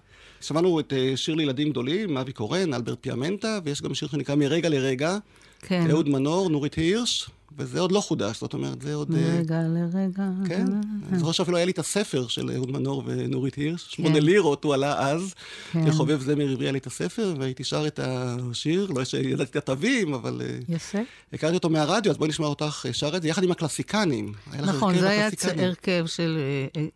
[0.40, 4.68] שמענו את אה, שיר לילדים גדולים, אבי קורן, אלברט פיאמנטה, ויש גם שיר שנקרא מרגע
[4.68, 5.18] לרגע,
[5.60, 5.90] כן.
[5.90, 9.14] אהוד מנור, נורית הירש, וזה עוד לא חודש, זאת אומרת, זה עוד...
[9.14, 10.24] אה, מרגע לרגע.
[10.48, 10.64] כן,
[11.08, 13.90] אני זוכר שאפילו היה לי את הספר של אהוד מנור ונורית הירש, כן.
[13.90, 15.34] שמונה לירות הוא עלה אז,
[15.72, 15.90] כן.
[15.90, 20.42] כחובב זמר היה לי את הספר, והייתי שר את השיר, לא שידעתי את התווים, אבל
[20.44, 20.98] אה, יפה.
[21.32, 24.98] הכרתי אותו מהרדיו, אז בואי נשמע אותך אה, שר את זה, יחד עם לך נכון,
[24.98, 25.28] זה היה.
[25.58, 26.88] הרכב של אה, אה,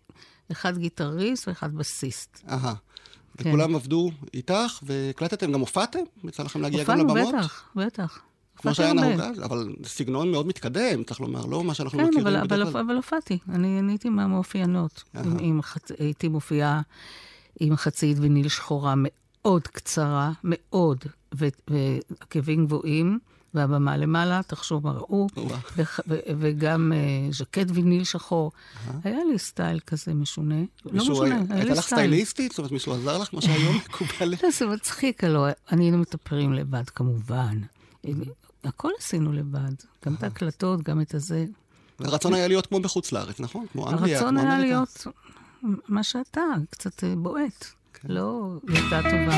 [0.53, 2.43] אחד גיטריסט ואחד בסיסט.
[2.51, 2.75] אהה.
[3.38, 3.49] כן.
[3.49, 5.99] וכולם עבדו איתך, והקלטתם, גם הופעתם?
[6.25, 7.35] יצא לכם להגיע גם הופענו, לבמות?
[7.35, 8.21] בטח, בטח.
[8.57, 8.93] כמו שהיה.
[8.93, 12.47] נהוג אז, אבל סגנון מאוד מתקדם, צריך לומר, לא מה שאנחנו כן, מכירים אבל, אבל,
[12.47, 12.81] בדרך כלל.
[12.81, 13.38] אבל הופעתי.
[13.49, 15.03] אני הייתי מהמאופיינות.
[15.17, 15.25] אהה.
[15.25, 15.90] עם, עם חצ...
[15.99, 16.81] הייתי מופיעה
[17.61, 20.99] עם חצאית ויניל שחורה מאוד קצרה, מאוד,
[21.71, 23.19] ועקבים גבוהים,
[23.55, 25.27] והבמה למעלה, תחשוב מה ראו,
[26.38, 26.99] וגם אה,
[27.33, 28.53] ז'קט ויניל שחור.
[29.05, 30.55] היה לי סטייל כזה משונה.
[30.85, 31.81] לא משונה, היה- היה הייתה לי לך סטייל.
[32.01, 32.51] סטייליסטית?
[32.53, 34.35] זאת אומרת, מישהו עזר לך, כמו שהיום מקובל?
[34.43, 37.59] לא, זה מצחיק, הלוא היינו מטפרים לבד, כמובן.
[38.64, 39.72] הכל עשינו לבד,
[40.07, 41.44] גם את ההקלטות, גם את הזה.
[41.98, 43.66] הרצון היה להיות כמו בחוץ לארץ, נכון?
[43.72, 44.74] כמו אנגליה, הרצון כמו היה אמריקה.
[44.74, 45.07] להיות
[45.88, 47.66] מה שאתה, קצת אה, בועט.
[48.09, 49.37] לא ילדה טובה.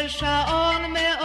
[0.00, 1.19] של שעון מעורר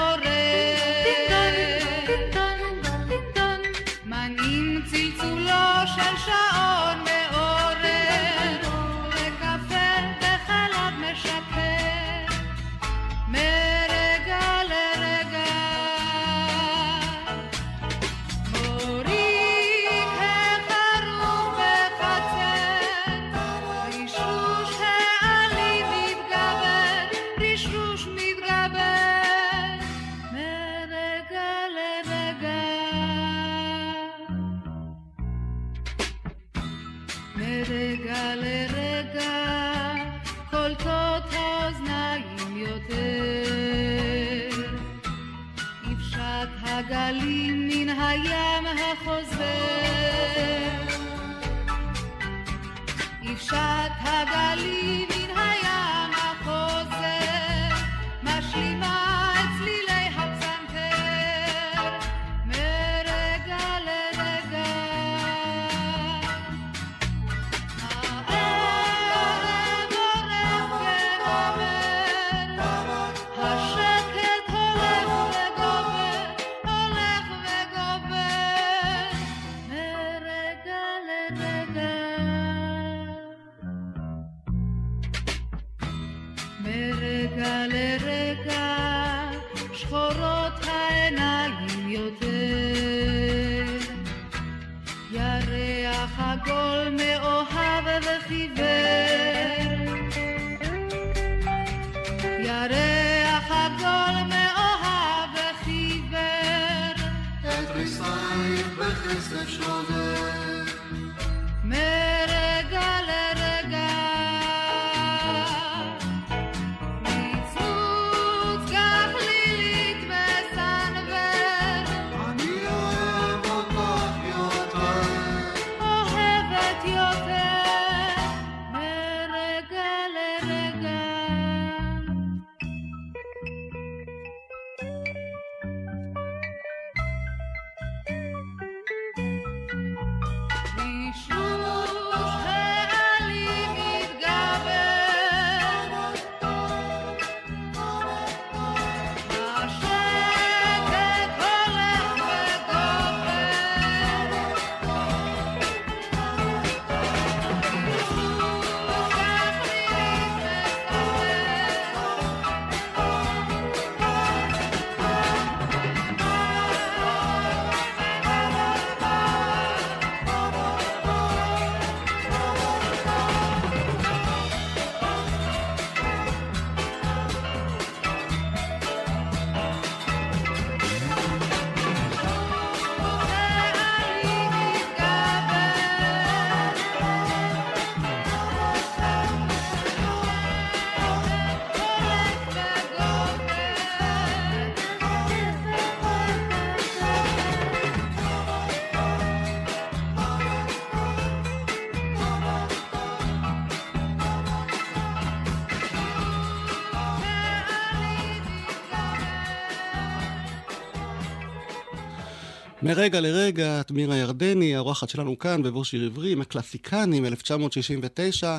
[212.96, 218.58] מרגע לרגע, תמירה ירדני, האורחת שלנו כאן בבוא שיר עברי, עם הקלאסיקנים, 1969.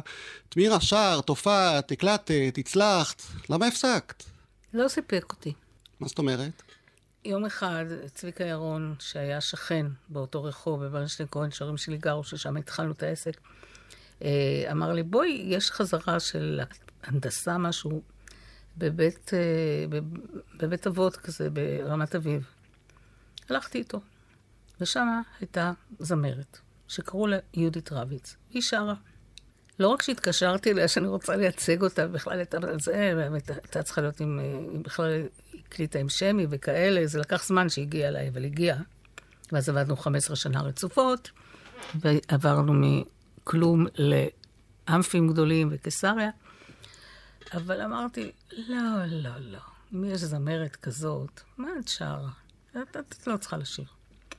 [0.49, 4.25] תמירה שר, תופעת, הקלטת, הצלחת, למה הפסקת?
[4.75, 5.53] לא סיפק אותי.
[6.01, 6.63] מה זאת אומרת?
[7.25, 7.85] יום אחד,
[8.15, 13.41] צביקה ירון, שהיה שכן באותו רחוב, בברנשטיין כהן, שרים שלי גרו, ששם התחלנו את העסק,
[14.23, 14.29] אה,
[14.73, 16.61] אמר לי, בואי, יש חזרה של
[17.03, 18.03] הנדסה, משהו,
[18.79, 19.39] בבית, אה,
[19.89, 20.19] בב-
[20.57, 22.47] בבית אבות כזה, ברמת אביב.
[23.51, 24.01] הלכתי איתו,
[24.81, 26.59] ושם הייתה זמרת,
[26.89, 28.37] שקראו לה יהודית רביץ.
[28.51, 28.95] היא שרה.
[29.79, 34.39] לא רק שהתקשרתי אליה שאני רוצה לייצג אותה, בכלל הייתה זה, הייתה צריכה להיות עם,
[34.73, 35.23] היא בכלל
[35.67, 38.79] הקליטה עם שמי וכאלה, זה לקח זמן שהגיעה אליי, אבל הגיעה.
[39.53, 41.31] ואז עבדנו 15 שנה רצופות,
[41.95, 43.87] ועברנו מכלום
[44.89, 46.31] לאמפים גדולים וקיסריה.
[47.55, 49.59] אבל אמרתי, לא, לא, לא.
[49.95, 52.31] אם יש זמרת כזאת, מה את שרה?
[52.71, 53.96] את, את, את לא צריכה לשיר.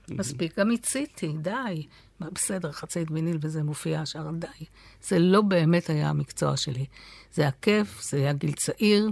[0.10, 0.60] מספיק.
[0.60, 1.88] גם מיציתי, די.
[2.20, 4.66] מה, בסדר, חצאית ויניל וזה מופיע השאר, די.
[5.01, 6.86] זה לא באמת היה המקצוע שלי.
[7.34, 9.12] זה היה כיף, זה היה גיל צעיר,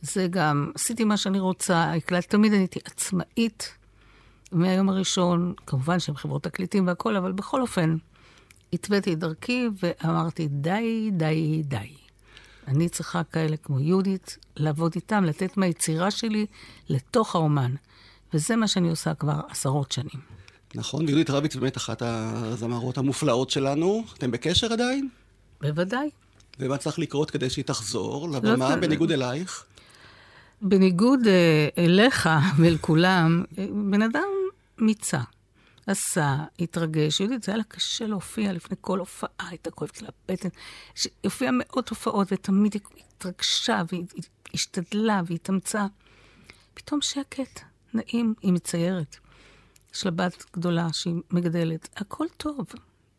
[0.00, 3.74] זה גם, עשיתי מה שאני רוצה, הקלטתי, תמיד הייתי עצמאית
[4.52, 7.96] מהיום הראשון, כמובן שהם חברות תקליטים והכול, אבל בכל אופן,
[8.72, 11.94] התוויתי את דרכי ואמרתי, די, די, די.
[12.66, 16.46] אני צריכה כאלה כמו יהודית, לעבוד איתם, לתת מהיצירה שלי
[16.88, 17.74] לתוך האומן.
[18.34, 20.20] וזה מה שאני עושה כבר עשרות שנים.
[20.74, 24.04] נכון, ויהודית רביץ באמת אחת הזמרות המופלאות שלנו.
[24.18, 25.08] אתם בקשר עדיין?
[25.60, 26.10] בוודאי.
[26.58, 29.64] ומה צריך לקרות כדי שהיא תחזור לבמה, צריך- בניגוד אלייך?
[30.62, 34.28] בניגוד אה, אליך ואל כולם, אה, בן אדם
[34.78, 35.20] מיצה.
[35.86, 37.20] עשה, התרגש.
[37.20, 40.48] יהודית, זה היה לה קשה להופיע לפני כל הופעה, הייתה כואבת לה בטן.
[41.04, 42.82] היא הופיעה מאות הופעות, ותמיד היא
[43.16, 43.82] התרגשה,
[44.52, 45.86] והשתדלה, והתאמצה.
[46.74, 47.60] פתאום שקט,
[47.94, 49.16] נעים, היא מציירת.
[49.94, 51.88] יש לה בת גדולה שהיא מגדלת.
[51.96, 52.66] הכל טוב,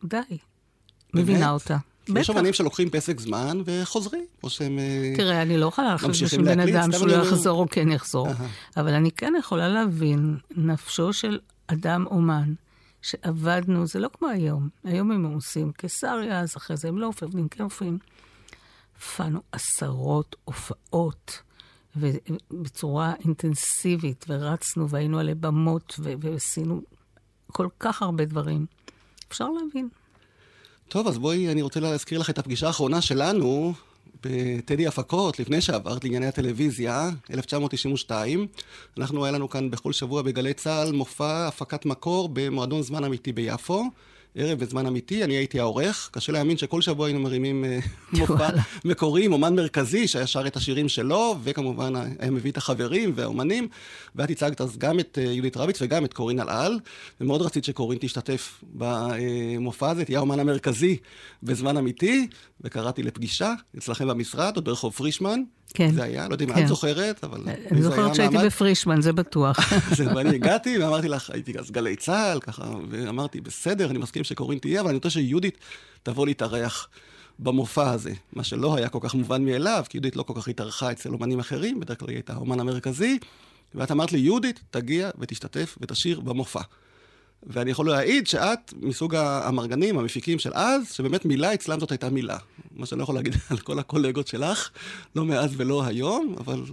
[0.03, 0.37] די.
[1.13, 1.77] מבינה אותה.
[2.17, 4.79] יש אומנים שלוקחים פסק זמן וחוזרים, או שהם...
[4.79, 8.27] אה, תראה, אני לא יכולה להחליט בשביל בן אדם שהוא לא יחזור או כן יחזור.
[8.77, 12.53] אבל אני כן יכולה להבין נפשו של אדם אומן,
[13.01, 14.69] שעבדנו, זה לא כמו היום.
[14.83, 17.97] היום הם עושים קיסריה, אז אחרי זה הם לא עובדים, כן עושים.
[18.95, 21.41] הופענו עשרות הופעות,
[21.95, 26.81] ובצורה אינטנסיבית, ורצנו והיינו עלי במות, ועשינו
[27.51, 28.65] כל כך הרבה דברים.
[29.27, 29.89] אפשר להבין.
[30.87, 33.73] טוב, אז בואי, אני רוצה להזכיר לך את הפגישה האחרונה שלנו
[34.23, 38.47] בטדי הפקות, לפני שעברת לענייני הטלוויזיה, 1992.
[38.97, 43.83] אנחנו, היה לנו כאן בכל שבוע בגלי צה"ל מופע הפקת מקור במועדון זמן אמיתי ביפו.
[44.35, 46.09] ערב בזמן אמיתי, אני הייתי העורך.
[46.11, 47.79] קשה להאמין שכל שבוע היינו מרימים אה,
[48.19, 48.49] מופע.
[48.85, 53.67] מקורי עם אומן מרכזי שהיה שר את השירים שלו, וכמובן היה מביא את החברים והאומנים.
[54.15, 56.79] ואת הצגת אז גם את אה, יהודית רביץ וגם את קורין אלעל,
[57.21, 60.97] ומאוד רצית שקורין תשתתף במופע הזה, תהיה האומן המרכזי
[61.43, 62.27] בזמן אמיתי,
[62.61, 65.43] וקראתי לפגישה אצלכם במשרד, עוד ברחוב פרישמן.
[65.73, 65.91] כן.
[65.91, 66.63] זה היה, לא יודע אם כן.
[66.63, 67.43] את זוכרת, אבל...
[67.71, 68.47] אני זוכרת שהייתי מעמד.
[68.47, 69.73] בפרישמן, זה בטוח.
[69.97, 74.59] זה, ואני הגעתי ואמרתי לך, הייתי אז גלי צה"ל, ככה, ואמרתי, בסדר, אני מסכים שקורין
[74.59, 75.57] תהיה, אבל אני רוצה שיהודית
[76.03, 76.87] תבוא להתארח
[77.39, 78.13] במופע הזה.
[78.33, 81.39] מה שלא היה כל כך מובן מאליו, כי יהודית לא כל כך התארחה אצל אומנים
[81.39, 83.19] אחרים, בדרך כלל היא הייתה האומן המרכזי,
[83.75, 86.61] ואת אמרת לי, יהודית, תגיע ותשתתף ותשיר במופע.
[87.43, 92.37] ואני יכול להעיד שאת מסוג האמרגנים, המפיקים של אז, שבאמת מילה אצלם זאת הייתה מילה.
[92.75, 94.69] מה שאני לא יכול להגיד על כל הקולגות שלך,
[95.15, 96.63] לא מאז ולא היום, אבל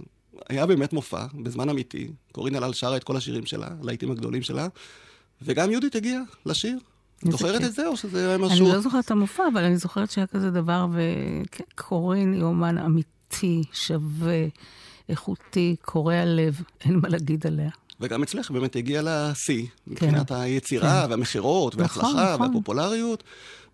[0.49, 2.07] היה באמת מופע, בזמן אמיתי.
[2.31, 4.67] קורין אלעל שרה את כל השירים שלה, הלהיטים הגדולים שלה,
[5.41, 6.77] וגם יהודית הגיעה לשיר.
[7.25, 7.63] איזה זוכרת.
[7.63, 8.65] את זה, או שזה היה משהו...
[8.65, 13.63] אני לא זוכרת את המופע, אבל אני זוכרת שהיה כזה דבר, וקורין היא אומן אמיתי,
[13.73, 14.47] שווה,
[15.09, 17.69] איכותי, קורע לב, אין מה להגיד עליה.
[17.99, 21.11] וגם אצלך באמת הגיע לשיא, מבחינת היצירה כן.
[21.11, 22.47] והמכירות נכון, וההצלחה נכון.
[22.47, 23.23] והפופולריות.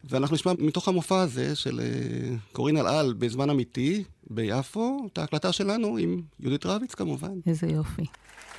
[0.10, 5.98] ואנחנו נשמע מתוך המופע הזה של אה, קורין אלעל בזמן אמיתי ביפו, את ההקלטה שלנו
[5.98, 7.32] עם יהודית רביץ כמובן.
[7.48, 8.06] איזה יופי.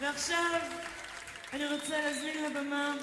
[0.02, 0.36] ועכשיו
[1.52, 2.94] אני רוצה להזמין לבמה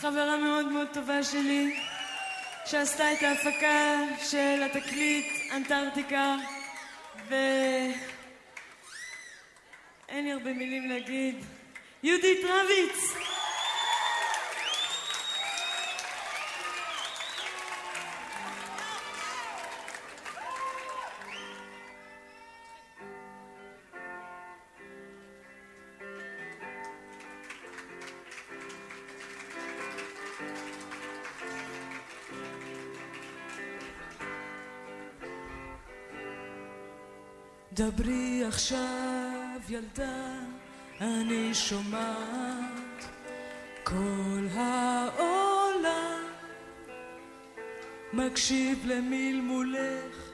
[0.00, 1.76] חברה מאוד מאוד טובה שלי,
[2.66, 4.00] שעשתה את ההפקה
[4.30, 5.26] של התקליט
[5.56, 6.36] אנטארקטיקה,
[10.08, 11.34] ואין לי הרבה מילים להגיד.
[12.02, 13.14] יהודית רביץ!
[37.72, 39.07] דברי עכשיו
[39.70, 40.32] ילדה,
[41.00, 43.04] אני שומעת
[43.84, 46.22] כל העולם
[48.12, 50.28] מקשיב למלמולך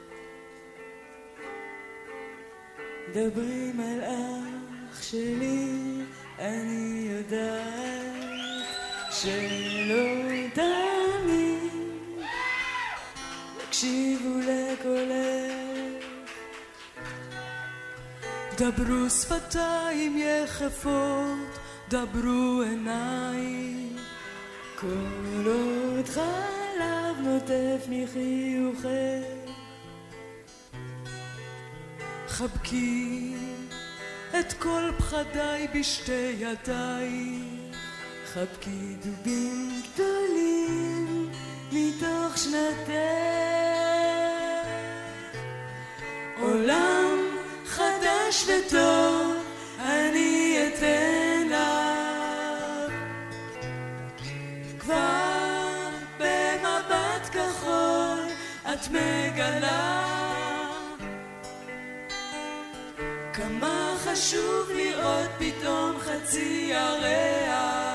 [3.09, 5.67] מדברים על אח שלי,
[6.39, 8.65] אני יודעת
[9.11, 10.05] שלא
[10.53, 11.71] תמיד
[13.63, 15.14] יקשיבו לקולך.
[18.57, 23.95] דברו שפתיים יחפות, דברו עיניים,
[24.79, 28.85] כל עוד חלב נוטף מחיוכך.
[32.27, 33.35] חבקי
[34.39, 37.77] את כל פחדיי בשתי ידייך,
[38.33, 41.29] חבקי דובים גדולים
[41.71, 42.89] מתוך שנתך.
[46.41, 47.14] עולם
[48.35, 49.35] חדש וטוב
[49.79, 52.91] אני אתן לך.
[54.79, 58.19] כבר במבט כחול
[58.73, 60.01] את מגלה
[63.33, 67.94] כמה חשוב לראות פתאום חצי ירח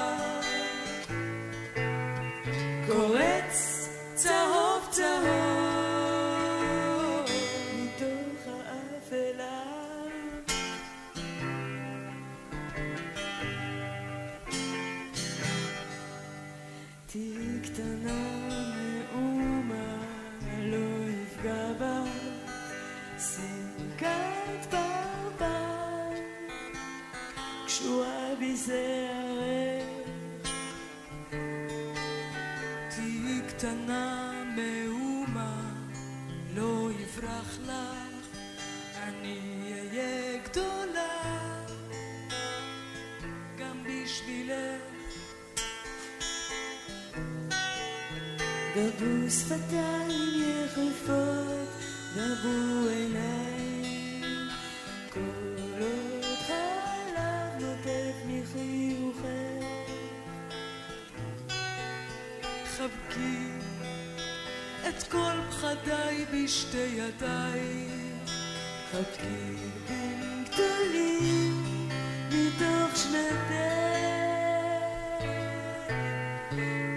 [49.00, 51.68] דברו שפתיים יחפות,
[52.14, 54.48] דברו עיניים,
[55.12, 55.20] כל
[55.80, 59.64] עוד חלב נוטף מחיוכך.
[62.76, 63.46] חבקי
[64.88, 68.30] את כל פחדיי בשתי ידייך,
[68.92, 69.56] חבקי
[69.88, 71.88] בין גדולים
[72.30, 73.50] מתוך שנתך.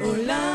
[0.02, 0.53] עולם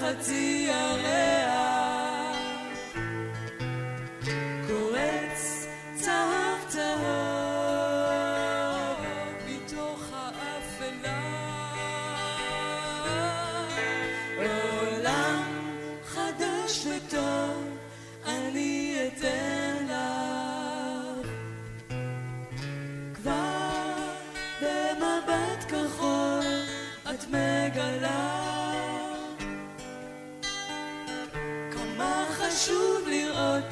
[0.00, 1.49] חצי ירח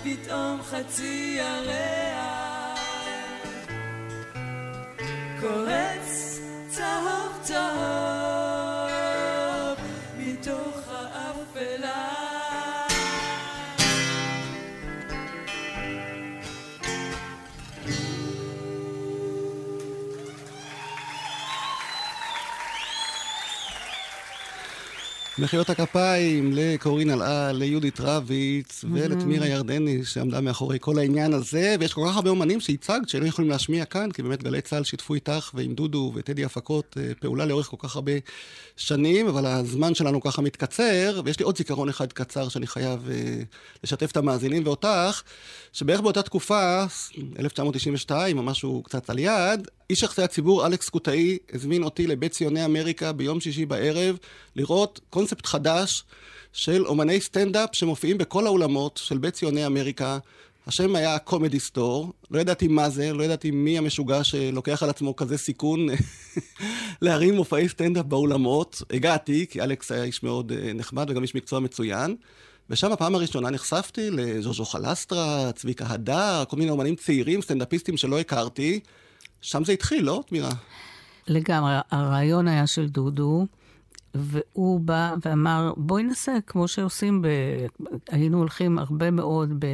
[0.05, 2.08] פתאום חצי ירח
[25.49, 32.07] מחיאות הכפיים לקורין אלעל, ליהודית רביץ ולתמירה ירדני שעמדה מאחורי כל העניין הזה, ויש כל
[32.09, 35.75] כך הרבה אומנים שהצגת שלא יכולים להשמיע כאן, כי באמת גלי צה"ל שיתפו איתך ועם
[35.75, 38.13] דודו וטדי הפקות אה, פעולה לאורך כל כך הרבה
[38.77, 43.43] שנים, אבל הזמן שלנו ככה מתקצר, ויש לי עוד זיכרון אחד קצר שאני חייב אה,
[43.85, 45.23] לשתף את המאזינים ואותך,
[45.73, 46.85] שבערך באותה תקופה,
[47.39, 52.65] 1992 או משהו קצת על יד, איש יחסי הציבור אלכס קוטאי הזמין אותי לבית ציוני
[52.65, 54.17] אמריקה ביום שישי בערב
[54.57, 56.05] לראות קונספט חדש
[56.53, 60.19] של אומני סטנדאפ שמופיעים בכל האולמות של בית ציוני אמריקה.
[60.67, 65.17] השם היה Comedy Store, לא ידעתי מה זה, לא ידעתי מי המשוגע שלוקח על עצמו
[65.17, 65.87] כזה סיכון
[67.03, 68.83] להרים מופעי סטנדאפ באולמות.
[68.91, 72.17] הגעתי, כי אלכס היה איש מאוד אה, נחמד וגם איש מקצוע מצוין.
[72.71, 78.81] ושם הפעם הראשונה נחשפתי לז'וז'ו חלסטרה, צביקה הדר, כל מיני אומנים צעירים, סטנדאפיסטים שלא הכרתי.
[79.41, 80.51] שם זה התחיל, לא, טמירה?
[81.29, 81.73] לגמרי.
[81.91, 83.47] הרעיון היה של דודו,
[84.15, 87.27] והוא בא ואמר, בואי נעשה כמו שעושים, ב...
[88.11, 89.65] היינו הולכים הרבה מאוד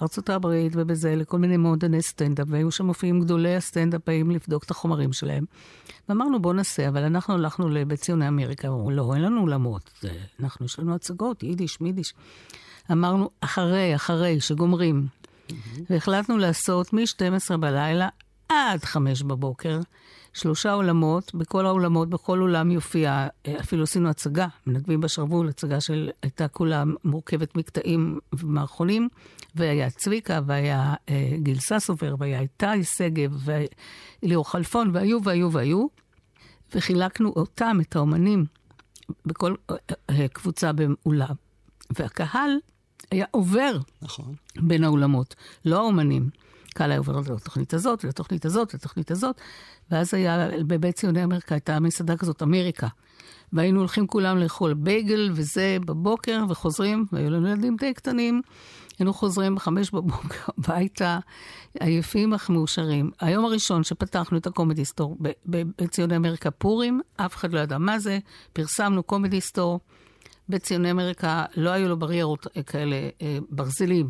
[0.00, 4.70] בארצות הברית ובזה, לכל מיני מועדוני סטנדאפ, והיו שם מופיעים גדולי הסטנדאפ באים לבדוק את
[4.70, 5.44] החומרים שלהם.
[6.08, 9.90] ואמרנו, בוא נעשה, אבל אנחנו הלכנו לבית ציוני אמריקה, אמרו, לא, אין לנו אולמות.
[10.40, 12.14] אנחנו, יש לנו הצגות, יידיש, מידיש.
[12.92, 15.06] אמרנו, אחרי, אחרי, שגומרים.
[15.90, 18.08] והחלטנו לעשות מ-12 בלילה
[18.50, 19.78] עד 5 בבוקר.
[20.32, 26.10] שלושה עולמות, בכל העולמות, בכל עולם יופיע, אה, אפילו עשינו הצגה, מנגבים בשרוול, הצגה של,
[26.22, 29.08] הייתה כולה מורכבת מקטעים ומערכונים,
[29.54, 33.48] והיה צביקה, והיה אה, גיל ססובר, והיה איתי שגב,
[34.22, 35.86] וליאור חלפון, והיו והיו והיו,
[36.74, 38.44] וחילקנו אותם, את האומנים,
[39.26, 39.76] בכל אה,
[40.10, 41.34] אה, קבוצה באולם.
[41.98, 42.50] והקהל
[43.10, 44.34] היה עובר נכון.
[44.56, 45.34] בין האולמות,
[45.64, 46.30] לא האומנים.
[46.74, 49.40] קהל היה עובר לתוכנית הזאת, לתוכנית הזאת, לתוכנית הזאת,
[49.90, 52.88] ואז היה, בבית ציוני אמריקה הייתה מסעדה כזאת, אמריקה.
[53.52, 58.42] והיינו הולכים כולם לאכול בייגל וזה בבוקר, וחוזרים, והיו לנו ילדים די קטנים.
[58.98, 61.18] היינו חוזרים בחמש בבוקר הביתה,
[61.80, 63.10] עייפים אך מאושרים.
[63.20, 65.16] היום הראשון שפתחנו את הקומדי סטור
[65.46, 68.18] בציוני אמריקה פורים, אף אחד לא ידע מה זה,
[68.52, 69.80] פרסמנו קומדי סטור.
[70.48, 74.08] בציוני אמריקה לא היו לו בריירות כאלה אה, ברזלים.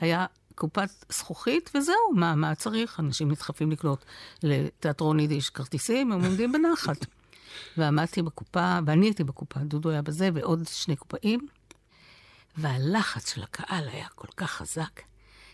[0.00, 0.26] היה
[0.60, 3.00] קופת זכוכית, וזהו, מה, מה צריך?
[3.00, 4.04] אנשים נדחפים לקנות
[4.42, 7.06] לתיאטרון יידיש כרטיסים, הם עומדים בנחת.
[7.76, 11.48] ועמדתי בקופה, ואני הייתי בקופה, דודו היה בזה, ועוד שני קופאים,
[12.56, 15.00] והלחץ של הקהל היה כל כך חזק,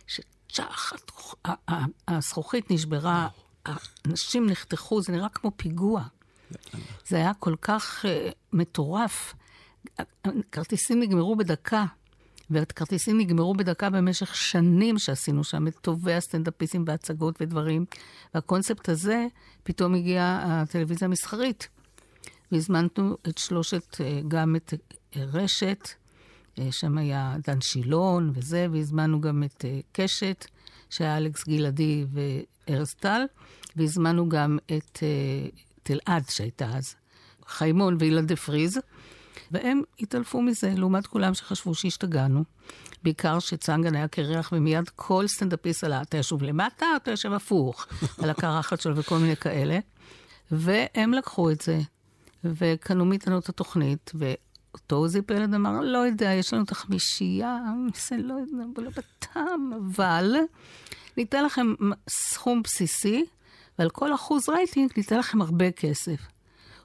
[0.06, 0.92] שצ'ח,
[2.08, 3.28] הזכוכית נשברה,
[4.06, 6.02] אנשים נחתכו, זה נראה כמו פיגוע.
[7.06, 9.34] זה היה כל כך uh, מטורף.
[10.52, 11.84] כרטיסים נגמרו בדקה.
[12.50, 17.84] והכרטיסים נגמרו בדקה במשך שנים שעשינו שם, את טובי הסטנדאפיסטים והצגות ודברים.
[18.34, 19.26] והקונספט הזה,
[19.62, 21.68] פתאום הגיעה הטלוויזיה המסחרית.
[22.52, 24.74] והזמננו את שלושת, אה, גם את
[25.16, 25.88] אה, רשת,
[26.58, 30.44] אה, שם היה דן שילון וזה, והזמנו גם את קשת,
[30.90, 33.22] שהיה אלכס גלעדי וארז טל,
[33.76, 35.02] והזמנו גם את
[35.82, 36.94] תלעד שהייתה אז,
[37.46, 38.78] חיימון ואילן דה פריז.
[39.50, 42.44] והם התעלפו מזה, לעומת כולם שחשבו שהשתגענו.
[43.02, 47.86] בעיקר שצנגן היה קרח, ומיד כל סטנדאפיסט עלה, אתה ישוב למטה, אתה יושב הפוך,
[48.22, 49.78] על הקרחת שלו וכל מיני כאלה.
[50.50, 51.78] והם לקחו את זה,
[52.44, 57.58] וקנו מאיתנו את התוכנית, ואותו עוזי פלד אמר, לא יודע, יש לנו את החמישייה,
[58.08, 60.36] זה לא יודע, לא בטעם, אבל
[61.16, 61.66] ניתן לכם
[62.08, 63.24] סכום בסיסי,
[63.78, 66.35] ועל כל אחוז רייטינג ניתן לכם הרבה כסף.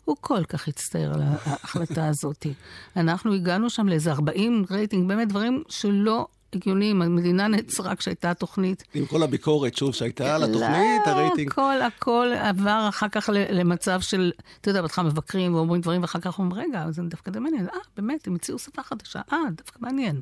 [0.06, 2.46] הוא כל כך הצטער על ההחלטה הזאת.
[2.96, 7.02] אנחנו הגענו שם לאיזה 40 רייטינג, באמת דברים שלא הגיוניים.
[7.02, 8.84] המדינה נעצרה כשהייתה תוכנית.
[8.94, 11.52] עם כל הביקורת, שוב, שהייתה על התוכנית, לא, הרייטינג...
[11.52, 14.32] הכל, הכל עבר אחר כך למצב של,
[14.62, 17.68] אתה יודע, בהתחלה מבקרים ואומרים דברים, ואחר כך אומרים, רגע, זה דווקא די מעניין.
[17.70, 19.22] אה, באמת, הם הציעו שפה חדשה.
[19.34, 20.22] אה, דווקא מעניין.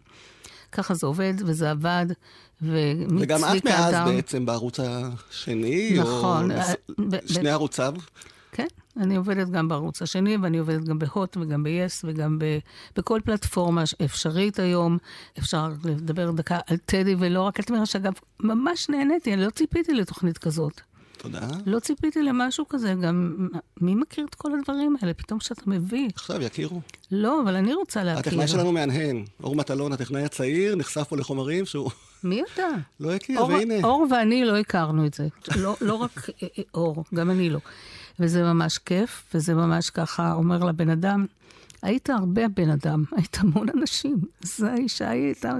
[0.72, 2.06] ככה זה עובד, וזה עבד,
[2.62, 6.52] וגם את מאז בעצם בערוץ השני, נכון.
[6.52, 6.58] או
[7.28, 7.94] שני ערוציו.
[9.00, 12.60] אני עובדת גם בערוץ השני, ואני עובדת גם בהוט וגם ב-yes וגם ב-
[12.96, 14.98] בכל פלטפורמה אפשרית היום.
[15.40, 19.94] אפשר לדבר דקה על טדי ולא רק על תמירה, שאגב, ממש נהניתי, אני לא ציפיתי
[19.94, 20.82] לתוכנית כזאת.
[21.18, 21.48] תודה.
[21.66, 23.48] לא ציפיתי למשהו כזה, גם
[23.82, 25.14] מי מכיר את כל הדברים האלה?
[25.14, 26.10] פתאום כשאתה מביא.
[26.16, 26.82] עכשיו יכירו.
[27.12, 28.20] לא, אבל אני רוצה להכיר.
[28.20, 29.26] הטכנאי שלנו מהנהן.
[29.44, 31.92] אור מטלון, הטכנאי הצעיר, נחשף פה לחומרים שהוא...
[32.24, 32.68] מי אתה?
[33.00, 33.74] לא הכיר, אור, והנה.
[33.84, 35.28] אור ואני לא הכרנו את זה.
[35.56, 37.60] לא, לא רק אה, אה, אור, גם אני לא.
[38.20, 41.26] וזה ממש כיף, וזה ממש ככה אומר לבן אדם,
[41.82, 44.18] היית הרבה בן אדם, היית המון אנשים.
[44.42, 45.54] זו האישה הייתה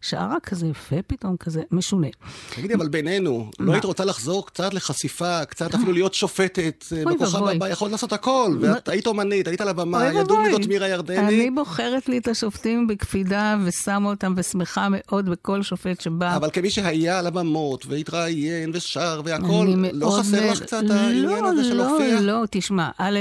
[0.00, 2.06] שערה כזה יפה פתאום, כזה משונה.
[2.54, 7.44] תגידי, אבל בינינו, לא היית רוצה לחזור קצת לחשיפה, קצת אפילו להיות שופטת אה, בכוכב
[7.44, 11.18] הבא, יכולת לעשות הכל, ואת היית אומנית, היית על הבמה, ידעו מי זאת מירה ירדני.
[11.18, 16.36] אני בוחרת לי את השופטים בקפידה ושמה אותם ושמחה מאוד בכל שופט שבא.
[16.36, 21.74] אבל כמי שהיה על הבמות והתראיין ושר והכל, לא חסר לך קצת העניין הזה של
[21.74, 22.20] להופיע?
[22.20, 23.20] לא, לא, תשמע, א',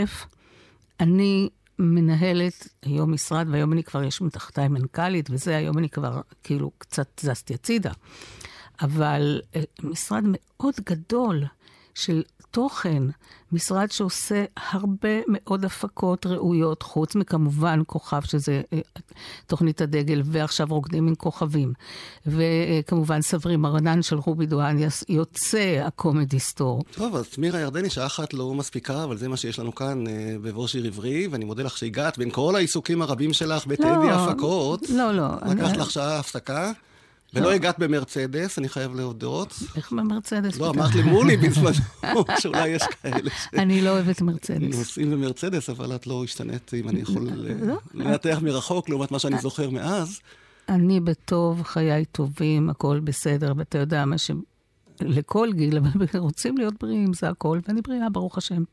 [1.00, 1.50] אני...
[1.80, 7.20] מנהלת היום משרד, והיום אני כבר, יש מתחתיי מנכ"לית, וזה, היום אני כבר כאילו קצת
[7.20, 7.92] זזתי הצידה.
[8.82, 11.44] אבל אה, משרד מאוד גדול
[11.96, 13.04] של תוכן,
[13.52, 18.80] משרד שעושה הרבה מאוד הפקות ראויות, חוץ מכמובן כוכב, שזה אה,
[19.48, 21.74] תוכנית הדגל, ועכשיו רוקדים עם כוכבים.
[22.28, 26.84] וכמובן סברי מרנן של רובי דואניאס, יוצא הקומדי סטור.
[26.92, 30.36] טוב, אז מירה ירדני, שעה אחת לא מספיקה, אבל זה מה שיש לנו כאן אה,
[30.42, 34.90] בבור שיר עברי, ואני מודה לך שהגעת בין כל העיסוקים הרבים שלך בטדי לא, הפקות.
[34.90, 35.28] לא, לא.
[35.52, 36.72] לקחת לך שעה הפסקה.
[37.34, 39.54] ולא הגעת במרצדס, אני חייב להודות.
[39.76, 40.58] איך במרצדס?
[40.58, 40.70] לא?
[40.70, 44.76] אמרת לי מולי בזמנו, שאולי יש כאלה אני לא אוהבת מרצדס.
[44.76, 47.78] שנוסעים במרצדס, אבל את לא השתנית, אם אני יכול אה, לא.
[47.94, 50.20] לנתח מרחוק, לעומת מה שאני זוכר מאז.
[50.70, 54.32] אני בטוב, חיי טובים, הכל בסדר, ואתה יודע מה ש...
[55.02, 58.64] לכל גיל, אבל רוצים להיות בריאים, זה הכל, ואני בריאה, ברוך השם.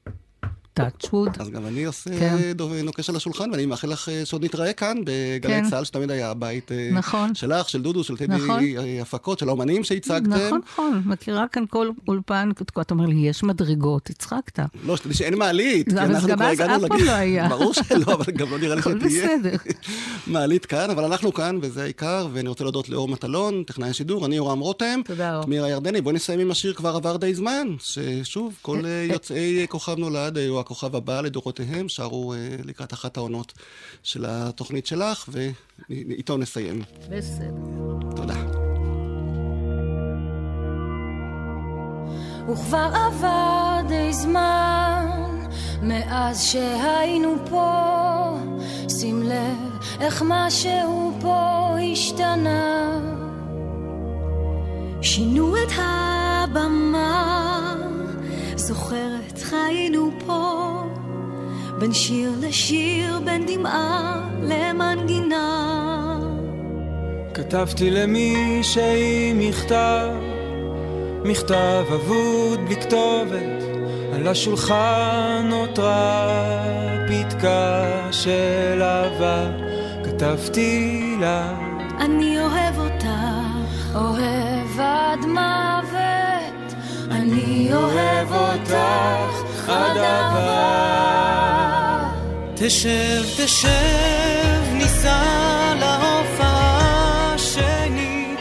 [0.80, 1.30] Touch wood.
[1.38, 2.52] אז גם אני עושה כן.
[2.54, 5.70] דוב- נוקש על השולחן, ואני מאחל לך אה, שעוד נתראה כאן בגלי כן.
[5.70, 7.34] צה"ל, שתמיד היה הבית אה, נכון.
[7.34, 8.60] שלך, של דודו, של טדי, נכון.
[8.78, 10.30] אה, הפקות, של האומנים שהצגתם.
[10.30, 12.50] נכון, נכון, מכירה כאן כל אולפן,
[12.80, 14.58] אתה אומר לי, יש מדרגות, הצחקת.
[14.84, 17.00] לא, שתדעי שאין מעלית, כי אבל אנחנו גם כבר הגענו אף פעם.
[17.04, 17.48] לא היה.
[17.48, 19.28] ברור שלא, אבל גם לא נראה לי שתהיה.
[20.26, 24.36] מעלית כאן, אבל אנחנו כאן, וזה העיקר, ואני רוצה להודות לאור מטלון, טכנאי השידור, אני
[24.36, 25.00] יורם רותם.
[25.04, 25.46] תודה, אור.
[25.48, 28.80] מירה ירדני, בואי נסיים עם השיר כבר עבר די זמן, ששוב, כל
[29.12, 33.52] יוצאי כוכב נולד היו הכוכב הבא לדורותיהם, שרו אה, לקראת אחת העונות
[34.02, 36.82] של התוכנית שלך, ואיתו נסיים.
[37.10, 37.50] בסדר.
[38.16, 38.60] תודה.
[42.52, 45.06] וכבר עבר די זמן
[45.82, 48.38] מאז שהיינו פה
[48.88, 52.98] שים לב איך משהו פה השתנה
[55.02, 57.30] שינו את הבמה
[58.70, 60.82] זוכרת חיינו פה.
[61.78, 66.18] בין שיר לשיר בין דמעה למנגינה.
[67.34, 70.10] כתבתי למישהי מכתב,
[71.24, 73.62] מכתב אבוד בלי כתובת,
[74.14, 76.62] על השולחן נותרה
[77.08, 79.50] פתקה של אהבה,
[80.04, 81.58] כתבתי לה,
[82.00, 83.40] אני אוהב אותה,
[83.94, 85.20] אוהב עד.
[87.30, 90.70] אני אוהב אותך אהבה.
[92.54, 95.22] תשב, תשב, ניסע
[95.80, 98.40] להופעה שנית,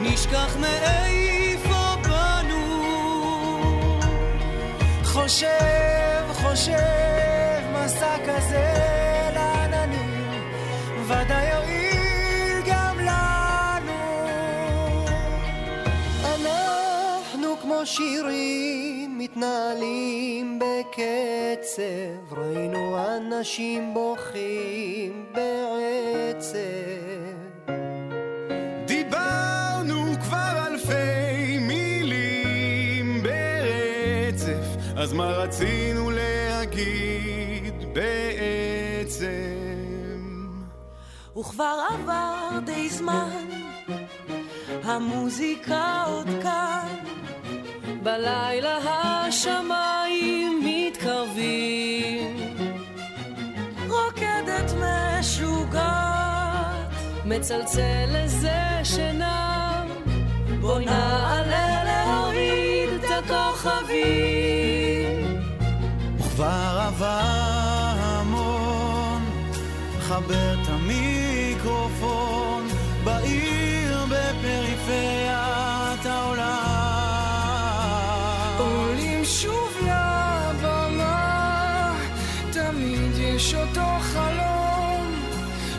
[0.00, 2.82] נשכח מאיפה באנו.
[5.04, 6.99] חושב, חושב,
[17.90, 26.58] אנחנו כמו שירים מתנהלים בקצב, ראינו אנשים בוכים בעצב.
[28.84, 34.66] דיברנו כבר אלפי מילים ברצף,
[34.96, 39.30] אז מה רצינו להגיד בעצם?
[41.38, 43.46] וכבר עבר די זמן,
[44.84, 46.86] המוזיקה עוד כאן,
[48.02, 52.36] בלילה השמיים מתקרבים,
[53.88, 55.82] רוקדת משוגעת,
[57.24, 59.88] מצלצל לזה שנם,
[60.60, 64.40] בואי נעלה להוריד את הכוכבים.
[66.18, 69.22] וכבר עבר המון,
[70.00, 72.20] חבר את המיקרופון
[73.04, 75.69] בעיר בפריפריית
[83.40, 85.14] יש אותו חלום,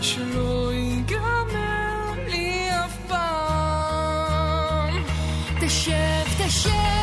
[0.01, 5.03] שלא ייגמר לי אף פעם.
[5.61, 7.00] תשב, תשב,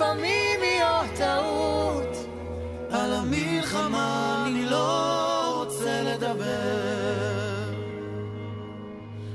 [0.00, 2.26] לפעמים היא עוד טעות.
[2.90, 6.70] על המלחמה אני לא רוצה לדבר.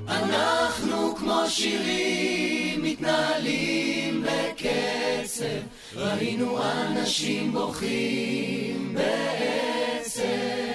[0.08, 5.46] אנחנו כמו שירים מתנהלים בקצב.
[5.96, 10.75] ראינו אנשים בוכים בעצב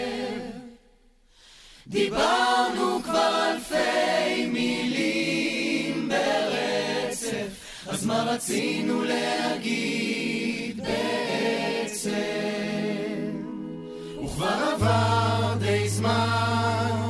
[1.91, 7.47] דיברנו כבר אלפי מילים ברצף,
[7.87, 12.11] אז מה רצינו להגיד בעצם?
[14.25, 17.01] וכבר עבר די זמן.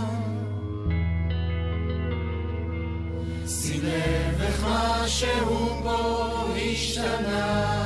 [3.46, 7.79] שים לב איך משהו פה השתנה.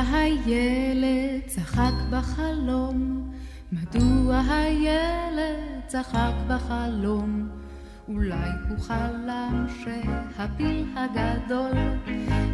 [0.00, 3.30] הילד צחק בחלום?
[3.72, 7.48] מדוע הילד צחק בחלום?
[8.08, 11.72] אולי הוא חלם שהפיל הגדול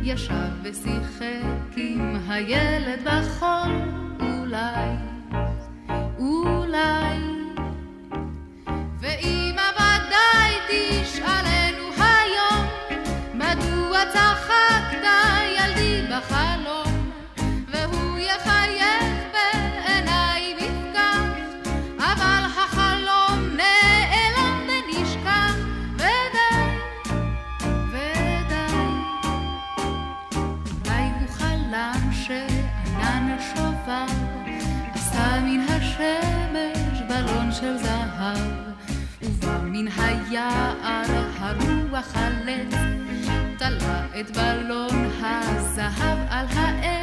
[0.02, 3.72] ישב ושיחק עם הילד בחול,
[4.20, 4.96] אולי,
[6.18, 7.41] אולי
[39.82, 40.74] מן היער
[41.38, 42.74] הרוח הלט,
[43.58, 47.01] תלה את בלון הזהב על העץ.